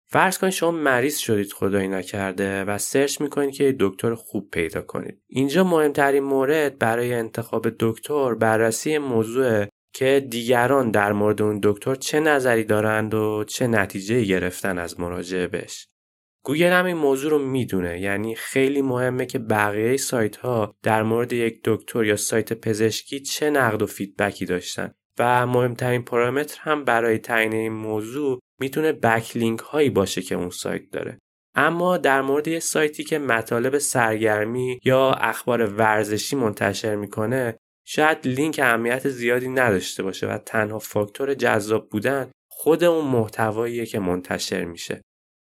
فرض 0.07 0.37
کنید 0.37 0.53
شما 0.53 0.71
مریض 0.71 1.17
شدید 1.17 1.53
خدایی 1.53 1.87
نکرده 1.87 2.63
و 2.63 2.77
سرچ 2.77 3.21
می‌کنید 3.21 3.55
که 3.55 3.75
دکتر 3.79 4.15
خوب 4.15 4.49
پیدا 4.51 4.81
کنید. 4.81 5.21
اینجا 5.27 5.63
مهمترین 5.63 6.23
مورد 6.23 6.79
برای 6.79 7.13
انتخاب 7.13 7.67
دکتر 7.79 8.33
بررسی 8.33 8.97
موضوع 8.97 9.65
که 9.93 10.27
دیگران 10.29 10.91
در 10.91 11.11
مورد 11.11 11.41
اون 11.41 11.59
دکتر 11.63 11.95
چه 11.95 12.19
نظری 12.19 12.63
دارند 12.63 13.13
و 13.13 13.43
چه 13.47 13.67
نتیجه 13.67 14.23
گرفتن 14.23 14.79
از 14.79 14.99
مراجعه 14.99 15.47
بهش 15.47 15.87
گوگل 16.45 16.71
هم 16.71 16.85
این 16.85 16.97
موضوع 16.97 17.31
رو 17.31 17.39
می‌دونه. 17.39 17.99
یعنی 17.99 18.35
خیلی 18.35 18.81
مهمه 18.81 19.25
که 19.25 19.39
بقیه 19.39 19.97
سایت 19.97 20.35
ها 20.35 20.75
در 20.83 21.03
مورد 21.03 21.33
یک 21.33 21.61
دکتر 21.63 22.03
یا 22.03 22.15
سایت 22.15 22.53
پزشکی 22.53 23.19
چه 23.19 23.49
نقد 23.49 23.81
و 23.81 23.85
feedback 23.85 24.39
ی 24.39 24.45
داشتن. 24.45 24.93
و 25.19 25.47
مهمترین 25.47 26.03
پارامتر 26.03 26.57
هم 26.61 26.83
برای 26.83 27.17
تعیین 27.17 27.53
این 27.53 27.73
موضوع 27.73 28.39
می‌تونه 28.59 28.91
backlink 28.91 29.59
هایی 29.59 29.89
باشه 29.89 30.21
که 30.21 30.35
اون 30.35 30.49
سایت 30.49 30.89
داره. 30.91 31.19
اما 31.55 31.97
در 31.97 32.21
مورد 32.21 32.47
یه 32.47 32.59
سایتی 32.59 33.03
که 33.03 33.19
مطالب 33.19 33.77
سرگرمی 33.77 34.79
یا 34.85 35.11
اخبار 35.11 35.65
ورزشی 35.65 36.35
منتشر 36.35 36.95
می‌کنه 36.95 37.57
شاید 37.85 38.27
لینک 38.27 38.59
اهمیت 38.63 39.09
زیادی 39.09 39.47
نداشته 39.49 40.03
باشه 40.03 40.27
و 40.27 40.37
تنها 40.37 40.79
فاکتور 40.79 41.33
جذاب 41.33 41.89
بودن 41.89 42.31
خود 42.51 42.83
اون 42.83 43.05
محتواییه 43.05 43.85
که 43.85 43.99
منتشر 43.99 44.63
میشه. 44.65 45.01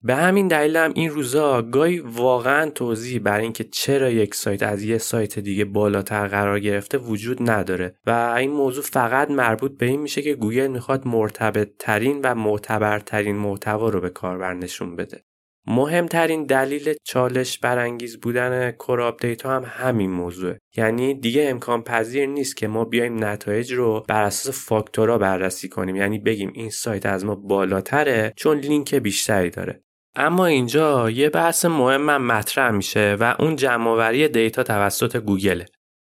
به 0.06 0.16
همین 0.16 0.48
دلیل 0.48 0.78
هم 0.78 0.92
این 0.96 1.10
روزا 1.10 1.62
گاهی 1.62 2.00
واقعا 2.00 2.70
توضیحی 2.70 3.20
بر 3.20 3.40
اینکه 3.40 3.64
چرا 3.64 4.10
یک 4.10 4.36
سایت 4.36 4.64
از 4.64 4.84
یه 4.84 4.98
سایت 4.98 5.40
دیگه 5.40 5.66
بالاتر 5.66 6.28
قرار 6.28 6.60
گرفته 6.60 6.98
وجود 6.98 7.50
نداره. 7.50 7.96
و 8.06 8.36
این 8.38 8.52
موضوع 8.52 8.84
فقط 8.84 9.32
مربوط 9.32 9.78
به 9.78 9.86
این 9.86 10.02
میشه 10.02 10.22
که 10.22 10.34
گوگل 10.34 10.68
می‌خواد 10.68 11.08
مرتبط 11.08 11.70
ترین 11.80 12.22
و 12.24 12.36
معتبرترین 12.36 13.36
محتوا 13.36 13.90
رو 13.90 14.02
به 14.02 14.10
کاربر 14.10 14.54
نشون 14.54 14.96
بده. 14.96 15.24
مهمترین 15.68 16.44
دلیل 16.44 16.94
چالش 17.04 17.60
برانگیز 17.60 18.20
بودن 18.20 18.72
core 18.72 19.02
update 19.02 19.42
ها 19.42 19.56
هم 19.56 19.64
همین 19.68 20.12
موضوعه. 20.12 20.60
یعنی 20.78 21.14
دیگه 21.14 21.50
امکان 21.50 21.84
پذیر 21.84 22.26
نیست 22.26 22.58
که 22.58 22.68
ما 22.68 22.86
بیایم 22.86 23.24
نتایج 23.24 23.74
رو 23.74 24.06
بر 24.08 24.24
اساس 24.24 24.68
فاکتورها 24.68 25.18
بررسی 25.18 25.70
کنیم. 25.70 25.96
یعنی 25.96 26.20
بگیم 26.20 26.52
این 26.56 26.70
سایت 26.70 27.06
از 27.06 27.26
ما 27.26 27.36
بالاتره 27.36 28.34
چون 28.36 28.58
لینک 28.58 28.96
بیشتری 28.96 29.50
داره. 29.50 29.84
اما 30.16 30.46
اینجا 30.46 31.10
یه 31.10 31.30
بحث 31.30 31.66
مهمم 31.66 32.26
مطرح 32.28 32.72
میشه 32.72 33.18
و 33.20 33.36
اون 33.40 33.56
جمع‌آوری 33.56 34.28
دیتا 34.28 34.64
توسط 34.64 35.18
گوگله 35.18 35.66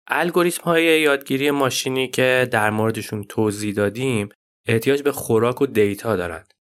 الگوریتم 0.08 0.62
های 0.64 1.00
یادگیری 1.00 1.50
ماشینی 1.50 2.08
که 2.08 2.48
در 2.50 2.70
موردشون 2.70 3.24
توضیح 3.24 3.74
دادیم 3.74 4.28
احتیاج 4.68 5.02
به 5.02 5.12
خوراک 5.12 5.62
و 5.62 5.66
دیتا 5.66 6.16
دارند 6.16 6.52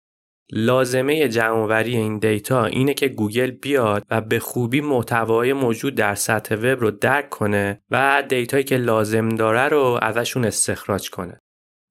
لازمه 0.52 1.28
جمع‌آوری 1.28 1.98
این 1.98 2.20
دیتا 2.20 2.66
اینه 2.66 2.94
که 2.94 3.08
گوگل 3.08 3.52
بیاد 3.52 4.04
و 4.10 4.22
به 4.22 4.40
خوبی 4.40 4.82
محتوای 4.82 5.54
موجود 5.54 5.96
در 5.96 6.16
سطح 6.16 6.56
وب 6.56 6.82
رو 6.82 6.92
درک 6.92 7.30
کنه 7.30 7.82
و 7.92 8.24
دیتایی 8.30 8.64
که 8.64 8.78
لازم 8.78 9.30
داره 9.30 9.68
رو 9.68 10.00
ازشون 10.02 10.46
استخراج 10.46 11.10
کنه. 11.10 11.42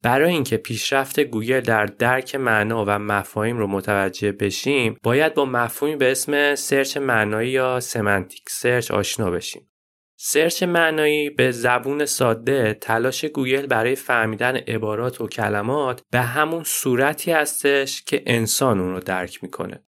برای 0.03 0.33
اینکه 0.33 0.57
پیشرفت 0.57 1.21
گوگل 1.21 1.61
در 1.61 1.87
درک 1.87 2.35
معنا 2.35 2.85
و 2.89 2.99
مفاهیم 2.99 3.59
رو 3.59 3.67
متوجه 3.67 4.33
بشیم 4.33 4.99
باید 5.03 5.35
با 5.35 5.45
مفهومی 5.45 5.97
به 5.97 6.11
اسم 6.11 6.55
search 6.55 6.97
معنایی 6.97 7.51
یا 7.51 7.81
semantic 7.81 8.43
search 8.49 8.91
آشنا 8.91 9.31
بشیم. 9.31 9.71
search 10.17 10.63
معنایی 10.63 11.31
به 11.31 11.51
زبون 11.51 12.05
ساده 12.05 12.75
تلاش 12.75 13.25
گوگل 13.25 13.67
برای 13.67 13.95
فهمیدن 13.95 14.57
عبارات 14.57 15.21
و 15.21 15.29
کلمات 15.29 16.03
به 16.11 16.21
همون 16.21 16.65
صورتی 16.65 17.33
هستش 17.33 18.03
که 18.03 18.23
انسان 18.27 18.81
اون 18.81 18.93
رو 18.93 19.01
درک 19.01 19.43
می‌کنه. 19.43 19.85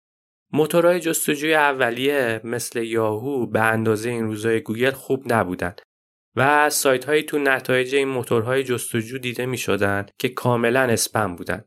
موتورهای 0.52 1.00
جستجوی 1.00 1.54
اولیه 1.54 2.40
مثل 2.45 2.83
یاهو 2.83 3.47
به 3.47 3.61
اندازه 3.61 4.11
این 4.11 4.25
روزای 4.25 4.61
گوگل 4.61 4.90
خوب 4.90 5.33
نبودن. 5.33 5.75
و 6.36 6.70
سایت 6.70 7.04
هایی 7.04 7.22
تو 7.22 7.38
نتایج 7.38 7.94
این 7.94 8.08
موتورهای 8.08 8.64
جستجو 8.64 9.18
دیده 9.18 9.46
می 9.46 9.58
شدن 9.58 10.06
که 10.18 10.28
کاملا 10.28 10.80
اسپم 10.80 11.36
بودن. 11.36 11.64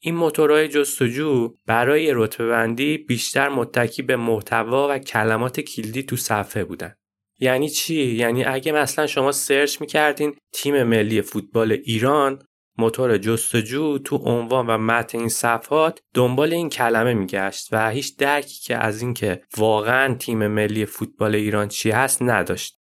این 0.00 0.14
موتورهای 0.14 0.68
جستجو 0.68 1.54
برای 1.66 2.10
رتبه 2.14 2.48
بندی 2.48 2.98
بیشتر 2.98 3.48
متکی 3.48 4.02
به 4.02 4.16
محتوا 4.16 4.88
و 4.90 4.98
کلمات 4.98 5.60
کلیدی 5.60 6.02
تو 6.02 6.16
صفحه 6.16 6.64
بودن. 6.64 6.94
یعنی 7.38 7.68
چی؟ 7.68 7.94
یعنی 7.94 8.44
اگه 8.44 8.72
مثلا 8.72 9.06
شما 9.06 9.32
search 9.32 9.80
می‌کردین 9.80 10.34
تیم 10.52 10.82
ملی 10.82 11.22
فوتبال 11.22 11.72
ایران 11.72 12.42
موتور 12.78 13.18
جستجو 13.18 13.98
تو 13.98 14.16
عنوان 14.16 14.66
و 14.66 14.78
متن 14.78 15.18
این 15.18 15.28
صفحات 15.28 16.00
دنبال 16.14 16.52
این 16.52 16.68
کلمه 16.68 17.14
میگشت 17.14 17.68
و 17.72 17.90
هیچ 17.90 18.16
درکی 18.16 18.60
که 18.62 18.76
از 18.76 19.02
اینکه 19.02 19.42
واقعا 19.56 20.14
تیم 20.14 20.46
ملی 20.46 20.86
فوتبال 20.86 21.34
ایران 21.34 21.68
چی 21.68 21.90
هست 21.90 22.22
نداشت. 22.22 22.78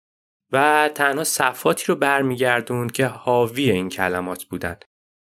و 0.54 0.90
تنها 0.96 1.24
صفحاتی 1.24 1.86
رو 1.88 1.96
برمیگردوند 1.96 2.88
که 2.88 3.06
حاوی 3.06 3.72
این 3.72 3.90
کلمات 3.90 4.44
بودن. 4.44 4.76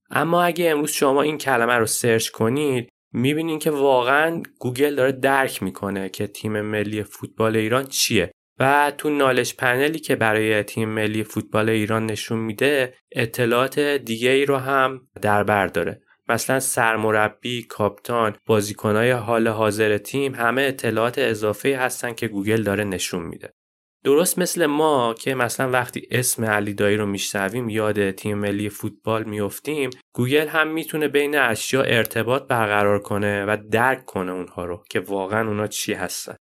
اما 0.09 0.43
اگه 0.43 0.69
امروز 0.69 0.91
شما 0.91 1.21
این 1.21 1.37
کلمه 1.37 1.73
رو 1.73 1.85
search 1.85 2.29
کنید 2.29 2.89
می‌بینین 3.13 3.59
که 3.59 3.71
واقعا 3.71 4.43
گوگل 4.59 4.95
داره 4.95 5.11
درک 5.11 5.63
می‌کنه 5.63 6.09
که 6.09 6.27
تیم 6.27 6.61
ملی 6.61 7.03
فوتبال 7.03 7.55
ایران 7.55 7.85
چیه. 7.85 8.31
و 8.59 8.91
تو 8.97 9.09
knowledge 9.09 9.55
panel 9.55 9.92
ی 9.92 9.99
که 9.99 10.15
برای 10.15 10.63
تیم 10.63 10.89
ملی 10.89 11.23
فوتبال 11.23 11.69
ایران 11.69 12.05
نشون 12.05 12.39
میده 12.39 12.93
اطلاعات 13.11 13.79
دیگه 13.79 14.29
ای 14.29 14.45
رو 14.45 14.57
هم 14.57 15.07
در 15.21 15.43
بر 15.43 15.67
داره. 15.67 16.01
مثلا 16.29 16.59
سرمربی، 16.59 17.63
کاپتان، 17.63 18.35
بازیکنهای 18.45 19.11
حال 19.11 19.47
حاضر 19.47 19.97
تیم 19.97 20.35
همه 20.35 20.61
اطلاعات 20.61 21.17
اضافه 21.17 21.77
هستن 21.77 22.13
که 22.13 22.27
گوگل 22.27 22.63
داره 22.63 22.83
نشون 22.83 23.23
میده. 23.23 23.53
درست 24.03 24.39
مثل 24.39 24.65
ما 24.65 25.13
که 25.13 25.35
مثلا 25.35 25.71
وقتی 25.71 26.07
اسم 26.11 26.45
علی 26.45 26.73
دایی 26.73 26.97
رو 26.97 27.05
میشنویم 27.05 27.69
یاد 27.69 28.11
تیم 28.11 28.37
ملی 28.37 28.69
فوتبال 28.69 29.23
میفتیم 29.23 29.89
گوگل 30.15 30.47
هم 30.47 30.67
می‌تونه 30.67 31.07
بین 31.07 31.37
اشیا 31.37 31.81
ارتباط 31.81 32.47
برقرار 32.47 32.99
کنه 32.99 33.45
و 33.45 33.57
درک 33.71 34.05
کنه 34.05 34.31
اونها 34.31 34.65
رو 34.65 34.83
که 34.89 34.99
واقعا 34.99 35.47
اونا 35.47 35.67
چی 35.67 35.93
هستن. 35.93 36.35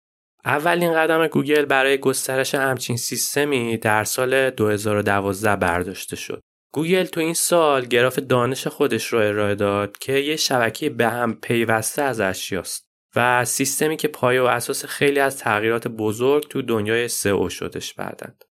اولین 0.45 0.93
قدم 0.93 1.27
گوگل 1.27 1.65
برای 1.65 1.97
گسترش 1.97 2.55
همچین 2.55 2.97
سیستمی 2.97 3.77
در 3.77 4.03
سال 4.03 4.49
2012 4.49 5.55
برداشته 5.55 6.15
شد. 6.15 6.41
گوگل 6.73 7.03
تو 7.03 7.19
این 7.19 7.33
سال 7.33 7.85
گراف 7.85 8.19
دانش 8.19 8.67
خودش 8.67 9.13
رو 9.13 9.19
ارائه 9.19 9.55
داد 9.55 9.97
که 9.97 10.13
یه 10.13 10.35
شبکه 10.35 10.89
به 10.89 11.07
هم 11.07 11.33
پیوسته 11.33 12.01
از 12.01 12.19
اشیاست. 12.19 12.84
و 13.15 13.45
سیستمی 13.45 13.97
که 13.97 14.07
پایه 14.07 14.41
و 14.41 14.45
اساس 14.45 14.85
خیلی 14.85 15.19
از 15.19 15.37
تغییرات 15.37 15.87
بزرگ 15.87 16.47
تو 16.47 16.61
دنیای 16.61 17.07
سئو 17.07 17.49
شدش 17.49 17.93
بعدا. 17.93 18.43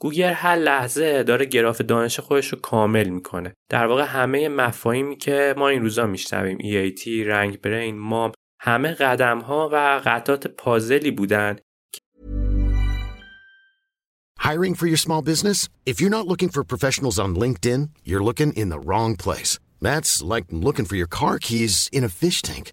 گوگل 0.00 0.32
هر 0.32 0.56
لحظه 0.56 1.22
داره 1.22 1.44
گراف 1.44 1.80
دانش 1.80 2.20
خودش 2.20 2.48
رو 2.48 2.60
کامل 2.60 3.08
می‌کنه. 3.08 3.54
در 3.68 3.86
واقع 3.86 4.04
همه 4.04 4.48
مفاهیمی 4.48 5.16
که 5.16 5.54
ما 5.56 5.68
این 5.68 5.82
روزا 5.82 6.06
میشنویم 6.06 6.58
EAT، 6.58 7.26
RankBrain، 7.26 7.98
MUM 7.98 8.32
همه 8.60 8.92
قدم 8.92 9.38
ها 9.40 9.70
و 9.72 10.00
قطعات 10.04 10.46
پازلی 10.46 11.10
بودن 11.10 11.56
Hiring 14.48 14.74
for 14.74 14.88
your 14.92 15.02
small 15.06 15.22
business? 15.22 15.68
If 15.90 16.00
you're 16.00 16.16
not 16.18 16.26
looking 16.26 16.50
for 16.54 16.62
professionals 16.64 17.18
on 17.24 17.36
LinkedIn, 17.42 17.90
you're 18.08 18.26
looking 18.28 18.52
in 18.60 18.68
the 18.70 18.80
wrong 18.88 19.14
place. 19.24 19.52
That's 19.86 20.12
like 20.32 20.46
looking 20.66 20.86
for 20.90 20.96
your 20.96 21.10
car 21.18 21.38
keys 21.38 21.74
in 21.96 22.02
a 22.02 22.12
fish 22.22 22.42
tank. 22.42 22.72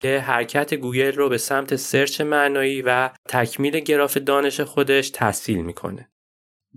که 0.00 0.18
حرکت 0.18 0.74
گوگل 0.74 1.12
رو 1.12 1.28
به 1.28 1.38
سمت 1.38 1.76
search 1.76 2.20
معنایی 2.20 2.82
و 2.82 3.10
تکمیل 3.28 3.80
گراف 3.80 4.16
دانش 4.16 4.60
خودش 4.60 5.10
تسهیل 5.14 5.60
می‌کنه. 5.60 6.10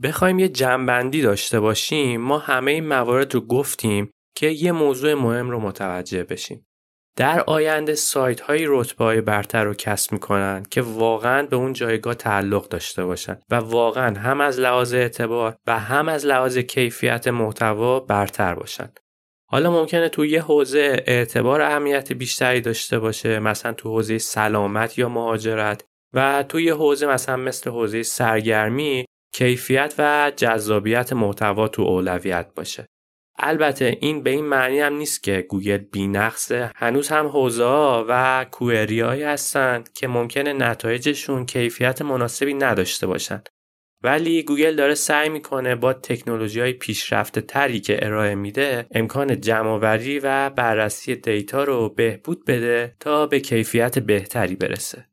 بخوایم 0.03 0.39
یه 0.39 0.49
جمع‌بندی 0.49 1.21
داشته 1.21 1.59
باشیم 1.59 2.21
ما 2.21 2.37
همه 2.37 2.71
این 2.71 2.87
موارد 2.87 3.33
رو 3.33 3.41
گفتیم 3.41 4.11
که 4.35 4.47
یه 4.47 4.71
موضوع 4.71 5.13
مهم 5.13 5.49
رو 5.49 5.59
متوجه 5.59 6.23
بشیم. 6.23 6.67
در 7.15 7.43
آینده 7.47 7.95
سایت 7.95 8.41
هایی 8.41 8.65
رتبه 8.67 9.05
های 9.05 9.21
برتر 9.21 9.63
رو 9.63 9.73
کسب 9.73 10.13
می‌کنن 10.13 10.63
که 10.71 10.81
واقعا 10.81 11.47
به 11.47 11.55
اون 11.55 11.73
جایگاه 11.73 12.15
تعلق 12.15 12.67
داشته 12.67 13.05
باشن 13.05 13.39
و 13.49 13.55
واقعا 13.55 14.19
هم 14.19 14.41
از 14.41 14.59
لحاظ 14.59 14.93
اعتبار 14.93 15.55
و 15.67 15.79
هم 15.79 16.09
از 16.09 16.25
لحاظ 16.25 16.57
کیفیت 16.57 17.27
محتوا 17.27 17.99
برتر 17.99 18.55
باشن. 18.55 18.89
حالا 19.53 19.71
ممکنه 19.71 20.09
تو 20.09 20.25
یه 20.25 20.41
حوزه 20.41 21.03
اعتبار 21.07 21.61
اهمیت 21.61 22.13
بیشتری 22.13 22.61
داشته 22.61 22.99
باشه 22.99 23.39
مثلا 23.39 23.73
تو 23.73 23.89
حوزه 23.89 24.17
سلامت 24.17 24.97
یا 24.97 25.09
مهاجرت 25.09 25.83
و 26.13 26.43
تو 26.49 26.59
یه 26.59 26.73
حوزه 26.75 27.07
مثلا 27.07 27.37
مثل 27.37 27.69
حوزه 27.69 28.03
سرگرمی 28.03 29.05
کیفیت 29.33 29.95
و 29.97 30.31
جذابیت 30.35 31.13
محتوا 31.13 31.67
تو 31.67 31.81
اولویت 31.81 32.53
باشه. 32.55 32.85
البته 33.39 33.97
این 34.01 34.23
به 34.23 34.29
این 34.29 34.45
معنی 34.45 34.79
هم 34.79 34.93
نیست 34.93 35.23
که 35.23 35.45
گوگل 35.49 35.77
بینقصه 35.77 36.71
هنوز 36.75 37.09
هم 37.09 37.27
حوزه 37.27 38.05
و 38.09 38.45
query 38.51 39.01
هستن 39.01 39.83
که 39.95 40.07
ممکنه 40.07 40.53
نتایجشون 40.53 41.45
کیفیت 41.45 42.01
مناسبی 42.01 42.53
نداشته 42.53 43.07
باشن. 43.07 43.43
ولی 44.03 44.43
گوگل 44.43 44.75
داره 44.75 44.93
سعی 44.93 45.29
می‌کنه 45.29 45.75
با 45.75 45.93
تکنولوژی 45.93 46.59
های 46.59 46.73
پیشرفته 46.73 47.41
تری 47.41 47.79
که 47.79 48.05
ارائه 48.05 48.35
میده 48.35 48.85
امکان 48.91 49.41
جمعآوری 49.41 50.19
و 50.19 50.49
بررسی 50.49 51.15
data 51.15 51.63
رو 51.63 51.89
بهبود 51.89 52.45
بده 52.45 52.95
تا 52.99 53.27
به 53.27 53.39
کیفیت 53.39 53.99
بهتری 53.99 54.55
برسه. 54.55 55.05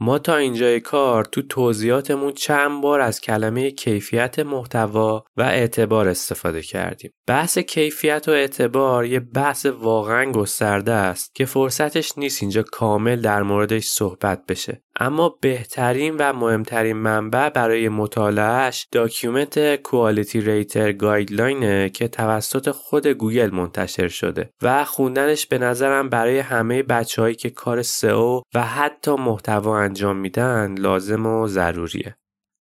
ما 0.00 0.18
تا 0.18 0.36
اینجای 0.36 0.80
کار 0.80 1.24
تو 1.24 1.42
توضیحاتمون 1.42 2.32
چند 2.32 2.82
بار 2.82 3.00
از 3.00 3.20
کلمه 3.20 3.70
کیفیت 3.70 4.38
محتوا 4.38 5.24
و 5.36 5.42
اعتبار 5.42 6.08
استفاده 6.08 6.62
کردیم. 6.62 7.10
بحث 7.26 7.58
کیفیت 7.58 8.24
و 8.28 8.30
اعتبار 8.30 9.04
یه 9.04 9.20
بحث 9.20 9.66
واقعا 9.66 10.32
گسترده 10.32 10.92
است 10.92 11.34
که 11.34 11.44
فرصتش 11.44 12.18
نیست 12.18 12.42
اینجا 12.42 12.62
کامل 12.62 13.20
در 13.20 13.42
موردش 13.42 13.84
صحبت 13.84 14.46
بشه. 14.46 14.82
اما 15.00 15.38
بهترین 15.40 16.16
و 16.16 16.32
مهمترین 16.32 16.96
منبع 16.96 17.48
برای 17.48 17.88
مطالعهش 17.88 18.86
document 18.92 19.82
quality 19.82 20.40
rater 20.40 20.92
guideline 20.92 21.80
ه 21.80 21.90
که 21.90 22.08
توسط 22.08 22.70
خود 22.70 23.06
گوگل 23.06 23.50
منتشر 23.50 24.08
شده 24.08 24.50
و 24.62 24.84
خوندنش 24.84 25.46
به 25.46 25.58
نظرم 25.58 26.08
برای 26.08 26.38
همه 26.38 26.82
بچههایی 26.82 27.34
که 27.34 27.50
کار 27.50 27.82
سئو 27.82 28.40
و 28.54 28.62
حتی 28.62 29.10
محتوا 29.10 29.78
انجام 29.78 30.16
میدن 30.16 30.74
لازم 30.78 31.26
و 31.26 31.46
ضروریه. 31.46 32.16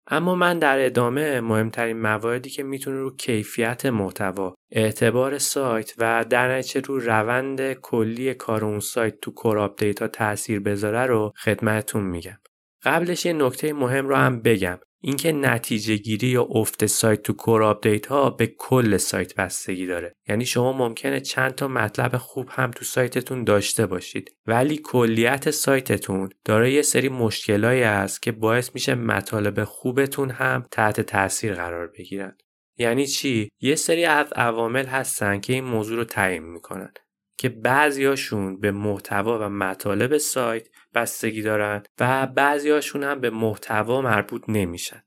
اما 0.07 0.35
من 0.35 0.59
در 0.59 0.85
ادامه 0.85 1.41
مهمترین 1.41 2.01
مواردی 2.01 2.49
که 2.49 2.63
می‌تونه 2.63 2.97
رو 2.97 3.15
کیفیت 3.15 3.85
محتوا، 3.85 4.55
اعتبار 4.71 5.37
سایت 5.37 5.93
و 5.97 6.25
در 6.29 6.57
نتیجه 6.57 6.81
رو 6.87 6.99
روند 6.99 7.73
کلی 7.73 8.33
کار 8.33 8.65
اون 8.65 8.79
سایت 8.79 9.19
تو 9.21 9.31
core 9.31 9.57
update 9.57 10.01
ها 10.01 10.07
تاثیر 10.07 10.59
بذاره 10.59 11.05
رو 11.05 11.31
خدمتتون 11.37 12.03
میگم. 12.03 12.37
قبلش 12.83 13.25
یه 13.25 13.33
نکته 13.33 13.73
مهم 13.73 14.07
رو 14.07 14.15
هم 14.15 14.41
بگم 14.41 14.79
اینکه 15.07 15.31
نتیجه 15.31 15.95
گیری 15.95 16.27
یا 16.27 16.43
افت 16.43 16.85
سایت 16.85 17.21
تو 17.21 17.33
core 17.33 17.63
update 17.63 18.05
ها 18.05 18.29
به 18.29 18.47
کل 18.47 18.97
سایت 18.97 19.35
بستگی 19.35 19.85
داره. 19.85 20.13
یعنی 20.27 20.45
شما 20.45 20.73
ممکنه 20.73 21.19
چند 21.19 21.55
تا 21.55 21.67
مطلب 21.67 22.17
خوب 22.17 22.47
هم 22.51 22.71
تو 22.71 22.85
سایتتون 22.85 23.43
داشته 23.43 23.85
باشید 23.85 24.31
ولی 24.45 24.77
کلیت 24.77 25.51
سایتتون 25.51 26.29
داره 26.45 26.71
یه 26.71 26.81
سری 26.81 27.09
مشکلاتی 27.09 27.83
است 27.83 28.21
که 28.21 28.31
باعث 28.31 28.69
میشه 28.73 28.95
مطالب 28.95 29.63
خوبتون 29.63 30.29
هم 30.29 30.63
تحت 30.71 31.01
تاثیر 31.01 31.53
قرار 31.53 31.87
بگیرن. 31.87 32.37
یعنی 32.77 33.07
چی؟ 33.07 33.49
یه 33.61 33.75
سری 33.75 34.05
از 34.05 34.33
عوامل 34.33 34.85
هستن 34.85 35.39
که 35.39 35.53
این 35.53 35.63
موضوع 35.63 35.97
رو 35.97 36.03
تعیین 36.03 36.43
می‌کنن 36.43 36.93
که 37.37 37.49
بعضیاشون 37.49 38.59
به 38.59 38.71
محتوا 38.71 39.39
و 39.39 39.49
مطالب 39.49 40.17
سایت 40.17 40.67
بستگی 40.95 41.41
دارن 41.41 41.83
و 41.99 42.27
بعضیاشون 42.27 43.03
هم 43.03 43.19
به 43.19 43.29
محتوا 43.29 44.01
مربوط 44.01 44.43
نمیشن. 44.47 45.03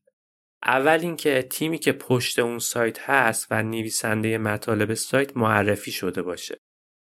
اول 0.65 0.99
اینکه 1.03 1.43
تیمی 1.43 1.79
که 1.79 1.93
پشت 1.93 2.39
اون 2.39 2.59
سایت 2.59 2.99
هست 3.01 3.47
و 3.51 3.63
نویسنده 3.63 4.39
مطالب 4.39 4.95
سایت 4.95 5.37
معرفی 5.37 5.91
شده 5.91 6.23
باشه. 6.23 6.61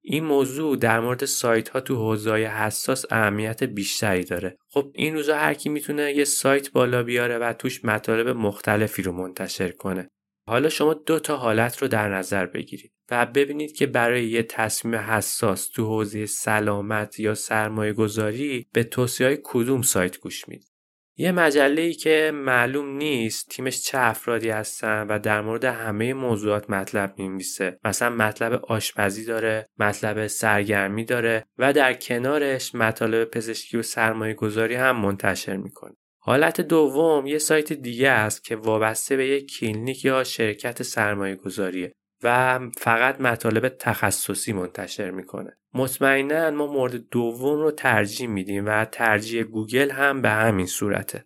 این 0.04 0.24
موضوع 0.24 0.78
در 0.78 1.00
مورد 1.00 1.26
سایت 1.26 1.70
ها 1.70 1.80
تو 1.80 1.96
حوزه‌های 1.96 2.46
حساس 2.46 3.06
اهمیت 3.12 3.63
بیشتری 3.63 4.24
داره. 4.24 4.58
خب 4.70 4.91
این 4.94 5.15
روزا 5.15 5.38
هر 5.38 5.54
کی 5.54 5.70
می‌تونه 5.70 6.13
یه 6.13 6.24
سایت 6.24 6.72
بالا 6.72 7.04
بیاره 7.04 7.38
و 7.38 7.54
توش 7.54 7.86
مطالب 7.86 8.28
مختلفی 8.28 9.02
رو 9.02 9.12
منتشر 9.12 9.72
کنه. 9.72 10.10
حالا 10.47 10.69
شما 10.69 10.93
دو 10.93 11.19
تا 11.19 11.38
حالت 11.38 11.77
رو 11.77 11.88
در 11.88 12.10
نظر 12.10 12.45
بگیرید 12.45 12.91
و 13.12 13.25
ببینید 13.25 13.75
که 13.75 13.88
برای 13.88 14.25
یه 14.25 14.43
تصمیم 14.43 14.95
حساس 14.95 15.67
تو 15.67 15.86
حوزه 15.86 16.25
سلامت 16.25 17.19
یا 17.19 17.36
سرمایه 17.36 17.93
گذاری 17.93 18.67
به 18.73 18.84
توصیه 18.84 19.27
های 19.27 19.38
کدوم 19.43 19.82
سایت 19.82 20.17
گوش 20.17 20.47
می‌دید. 20.47 20.71
یه 21.17 21.32
مجله 21.32 21.82
ای 21.82 21.93
که 21.93 22.32
معلوم 22.34 22.97
نیست 22.97 23.49
تیمش 23.49 23.82
چه 23.82 23.97
افرادی 23.97 24.49
هستن 24.49 25.08
و 25.08 25.19
در 25.19 25.41
مورد 25.41 25.65
همه 25.65 26.13
موضوعات 26.13 26.69
مطلب 26.69 27.13
میمیسه 27.17 27.80
مثلا 27.86 28.10
مطلب 28.10 28.54
آشپزی 28.54 29.25
داره 29.25 29.67
مطلب 29.77 30.27
سرگرمی 30.27 31.06
داره 31.06 31.45
و 31.58 31.73
در 31.73 31.93
کنارش 31.93 32.75
مطالب 32.75 33.23
پزشکی 33.23 33.77
و 33.77 33.82
سرمایه 33.82 34.34
گذاری 34.34 34.75
هم 34.75 35.01
منتشر 35.01 35.58
می‌کنه 35.58 35.95
حالت 36.23 36.62
دوم 36.62 37.27
یه 37.27 37.38
سایت 37.38 37.73
دیگه 37.73 38.10
است 38.10 38.43
که 38.43 38.55
وابسته 38.55 39.15
به 39.15 39.27
یک 39.27 39.57
کلینیک 39.57 40.05
یا 40.05 40.23
شرکت 40.23 40.84
سرمایه 40.84 41.36
گذاریه 41.36 41.91
و 42.23 42.60
فقط 42.77 43.21
مطالب 43.21 43.69
تخصصی 43.69 44.53
منتشر 44.53 45.12
می‌کنه. 45.12 45.57
مطمئنا 45.73 46.51
ما 46.51 46.67
مورد 46.67 47.10
دوم 47.10 47.62
رو 47.62 47.71
ترجیح 47.71 48.27
میدیم 48.27 48.65
و 48.65 48.86
ترجیح 48.86 49.43
گوگل 49.43 49.91
هم 49.91 50.21
به 50.21 50.29
همین 50.29 50.65
صورته. 50.65 51.25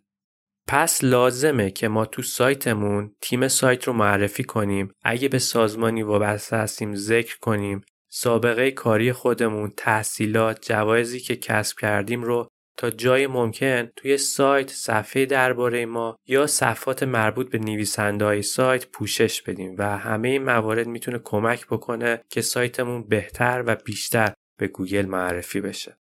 پس 0.68 1.04
لازمه 1.04 1.72
که 1.72 1.88
ما 1.88 2.06
تو 2.06 2.22
سایتمون 2.22 3.16
تیم 3.22 3.48
سایت 3.48 3.84
رو 3.84 3.94
معرفی 3.94 4.44
کنیم. 4.44 4.92
اگه 5.04 5.30
به 5.30 5.40
سازمانی 5.40 6.04
وابسته 6.04 6.58
هستیم 6.58 6.96
ذکر 6.96 7.40
کنیم. 7.40 7.82
سابقه 8.10 8.72
کاری 8.72 9.12
خودمون 9.12 9.74
تحصیلات 9.78 10.66
جوایزی 10.66 11.20
که 11.20 11.36
کسب 11.36 11.80
کردیم 11.80 12.24
رو 12.24 12.48
تا 12.78 12.90
جای 12.90 13.28
ممکن 13.28 13.86
توی 13.96 14.18
سایت 14.18 14.70
صفحه 14.70 15.26
درباره 15.26 15.86
ما 15.86 16.18
یا 16.28 16.48
صفحات 16.48 17.04
مربوط 17.04 17.50
به 17.50 17.60
نویسنده 17.60 18.26
های 18.26 18.42
سایت 18.42 18.88
پوشش 18.88 19.42
بدیم 19.42 19.76
و 19.78 19.98
همه 19.98 20.28
این 20.28 20.44
موارد 20.44 20.88
می‌تونه 20.88 21.20
کمک 21.24 21.68
بکنه 21.68 22.22
که 22.30 22.42
سایتمون 22.42 23.08
بهتر 23.08 23.64
و 23.68 23.76
بیشتر 23.76 24.34
به 24.58 24.68
گوگل 24.68 25.06
معرفی 25.06 25.62
بشه. 25.62 25.98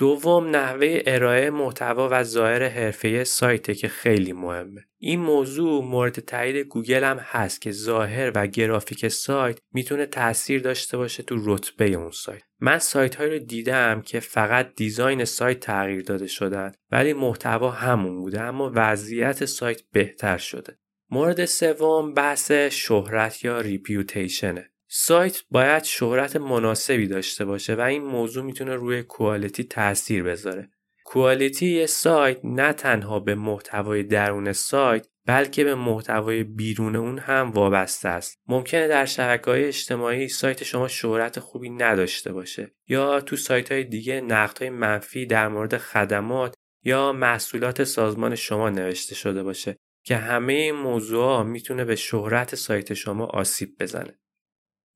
دوم 0.00 0.56
نحوه 0.56 1.02
ارائه 1.06 1.50
محتوا 1.50 2.08
و 2.12 2.22
ظاهر 2.22 2.68
حرفه‌ای 2.68 3.24
سایت 3.24 3.78
که 3.78 3.88
خیلی 3.88 4.32
مهمه. 4.32 4.84
این 4.98 5.20
موضوع 5.20 5.84
مورد 5.84 6.20
تایید 6.20 6.56
گوگل 6.56 7.04
هم 7.04 7.18
هست 7.18 7.62
که 7.62 7.70
ظاهر 7.70 8.32
و 8.34 8.46
گرافیک 8.46 9.08
سایت 9.08 9.58
می‌تونه 9.72 10.06
تاثیر 10.06 10.60
داشته 10.60 10.96
باشه 10.96 11.22
تو 11.22 11.54
رتبه 11.54 11.92
اون 11.92 12.10
سایت. 12.10 12.42
من 12.60 12.78
سایت 12.78 13.14
هایی 13.14 13.30
رو 13.30 13.38
دیدم 13.38 14.02
که 14.02 14.20
فقط 14.20 14.74
design 14.76 15.24
سایت 15.24 15.60
تغییر 15.60 16.02
داده 16.02 16.26
شدن 16.26 16.72
ولی 16.90 17.12
محتوا 17.12 17.70
همون 17.70 18.20
بوده 18.20 18.40
اما 18.40 18.72
وضعیت 18.74 19.44
سایت 19.44 19.82
بهتر 19.92 20.38
شده. 20.38 20.78
مورد 21.10 21.44
سوم 21.44 22.14
بحث 22.14 22.52
شهرت 22.52 23.44
یا 23.44 23.60
ریپیوتیشنه. 23.60 24.70
سایت 24.92 25.42
باید 25.50 25.84
شهرت 25.84 26.36
مناسبی 26.36 27.06
داشته 27.06 27.44
باشه 27.44 27.74
و 27.74 27.80
این 27.80 28.02
موضوع 28.02 28.44
می‌تونه 28.44 28.74
روی 28.74 29.02
کوالیتی 29.02 29.64
تاثیر 29.64 30.22
بذاره. 30.22 30.70
کوالیتی 31.04 31.86
سایت 31.86 32.40
نه 32.44 32.72
تنها 32.72 33.20
به 33.20 33.34
محتوای 33.34 34.02
درون 34.02 34.52
سایت 34.52 35.06
بلکه 35.26 35.64
به 35.64 35.74
محتوای 35.74 36.44
بیرون 36.44 36.96
اون 36.96 37.18
هم 37.18 37.50
وابسته 37.50 38.08
است. 38.08 38.38
ممکنه 38.48 38.88
در 38.88 39.04
شبکه 39.04 39.50
های 39.50 39.64
اجتماعی 39.64 40.28
سایت 40.28 40.64
شما 40.64 40.88
شهرت 40.88 41.40
خوبی 41.40 41.70
نداشته 41.70 42.32
باشه 42.32 42.74
یا 42.88 43.20
تو 43.20 43.36
سایت 43.36 43.72
های 43.72 43.84
دیگه 43.84 44.20
نقد 44.20 44.58
های 44.58 44.70
منفی 44.70 45.26
در 45.26 45.48
مورد 45.48 45.76
خدمات 45.76 46.54
یا 46.84 47.12
محصولات 47.12 47.84
سازمان 47.84 48.34
شما 48.34 48.70
نوشته 48.70 49.14
شده 49.14 49.42
باشه 49.42 49.76
که 50.04 50.16
همه 50.16 50.52
این 50.52 50.74
موضوع 50.74 51.42
می‌تونه 51.42 51.84
به 51.84 51.96
شهرت 51.96 52.54
سایت 52.54 52.94
شما 52.94 53.26
آسیب 53.26 53.76
بزنه. 53.80 54.20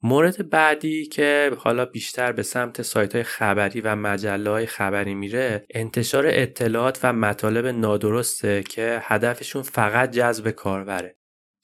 مورد 0.07 0.51
بعدی 0.51 1.07
که 1.07 1.51
حالا 1.59 1.85
بیشتر 1.85 2.33
به 2.33 2.43
سمت 2.43 2.83
سایت 2.83 3.15
های 3.15 3.25
خبری 3.25 3.81
و 3.81 3.97
مجله 3.97 4.51
های 4.51 4.67
خبری 4.67 5.15
میره 5.15 5.67
انتشار 5.71 6.25
اطلاعات 6.27 7.01
و 7.03 7.13
مطالب 7.13 7.67
نادرسته 7.67 8.63
که 8.63 8.99
هدفشون 9.03 9.63
فقط 9.63 10.11
جذب 10.11 10.51
کاربره 10.51 11.17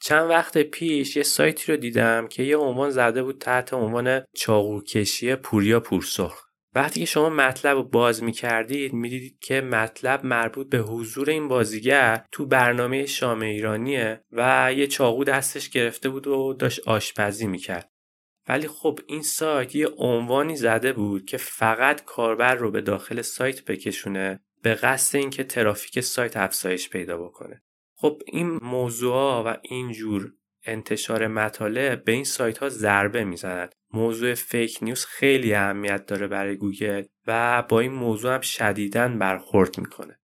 چند 0.02 0.30
وقت 0.30 0.58
پیش 0.58 1.16
یه 1.16 1.22
سایتی 1.22 1.72
رو 1.72 1.78
دیدم 1.78 2.28
که 2.28 2.42
یه 2.42 2.56
عنوان 2.56 2.90
زده 2.90 3.22
بود 3.22 3.38
تحت 3.38 3.74
عنوان 3.74 4.22
چاقوکشی 4.34 5.34
پوریا 5.34 5.80
پورسرخ 5.80 6.42
وقتی 6.74 7.00
که 7.00 7.06
شما 7.06 7.28
مطلب 7.28 7.76
رو 7.76 7.82
باز 7.82 8.22
می 8.22 8.32
کردید 8.32 8.92
می 8.92 9.08
دیدید 9.08 9.38
که 9.38 9.60
مطلب 9.60 10.24
مربوط 10.24 10.70
به 10.70 10.78
حضور 10.78 11.30
این 11.30 11.48
بازیگر 11.48 12.24
تو 12.32 12.46
برنامه 12.46 13.06
شام 13.06 13.40
ایرانیه 13.40 14.24
و 14.32 14.72
یه 14.76 14.86
چاقو 14.86 15.24
دستش 15.24 15.70
گرفته 15.70 16.08
بود 16.08 16.26
و 16.26 16.54
داشت 16.58 16.88
آشپزی 16.88 17.46
می 17.46 17.58
کرد. 17.58 17.89
ولی 18.50 18.68
خب 18.68 19.00
این 19.06 19.22
سایت 19.22 19.74
یه 19.74 19.88
عنوانی 19.88 20.56
زده 20.56 20.92
بود 20.92 21.24
که 21.24 21.36
فقط 21.36 22.04
کاربر 22.04 22.54
رو 22.54 22.70
به 22.70 22.80
داخل 22.80 23.22
سایت 23.22 23.64
بکشونه 23.64 24.40
به 24.62 24.74
قصد 24.74 25.16
اینکه 25.16 25.44
ترافیک 25.44 26.00
سایت 26.00 26.36
افزایش 26.36 26.90
پیدا 26.90 27.18
بکنه. 27.18 27.62
خب 27.96 28.22
این 28.26 28.58
موضوع 28.62 29.42
و 29.42 29.56
اینجور 29.62 30.32
انتشار 30.64 31.26
مطالب 31.26 32.04
به 32.04 32.12
این 32.12 32.24
سایت 32.24 32.58
ها 32.58 32.68
ضربه 32.68 33.24
می‌زند. 33.24 33.74
موضوع 33.92 34.34
fake 34.34 34.78
news 34.82 35.04
خیلی 35.04 35.54
اهمیت 35.54 36.06
داره 36.06 36.26
برای 36.26 36.56
گوگل 36.56 37.04
و 37.26 37.62
با 37.62 37.80
این 37.80 37.92
موضوع 37.92 38.34
هم 38.34 38.40
شدیداً 38.40 39.08
برخورد 39.08 39.78
می‌کنه. 39.78 40.20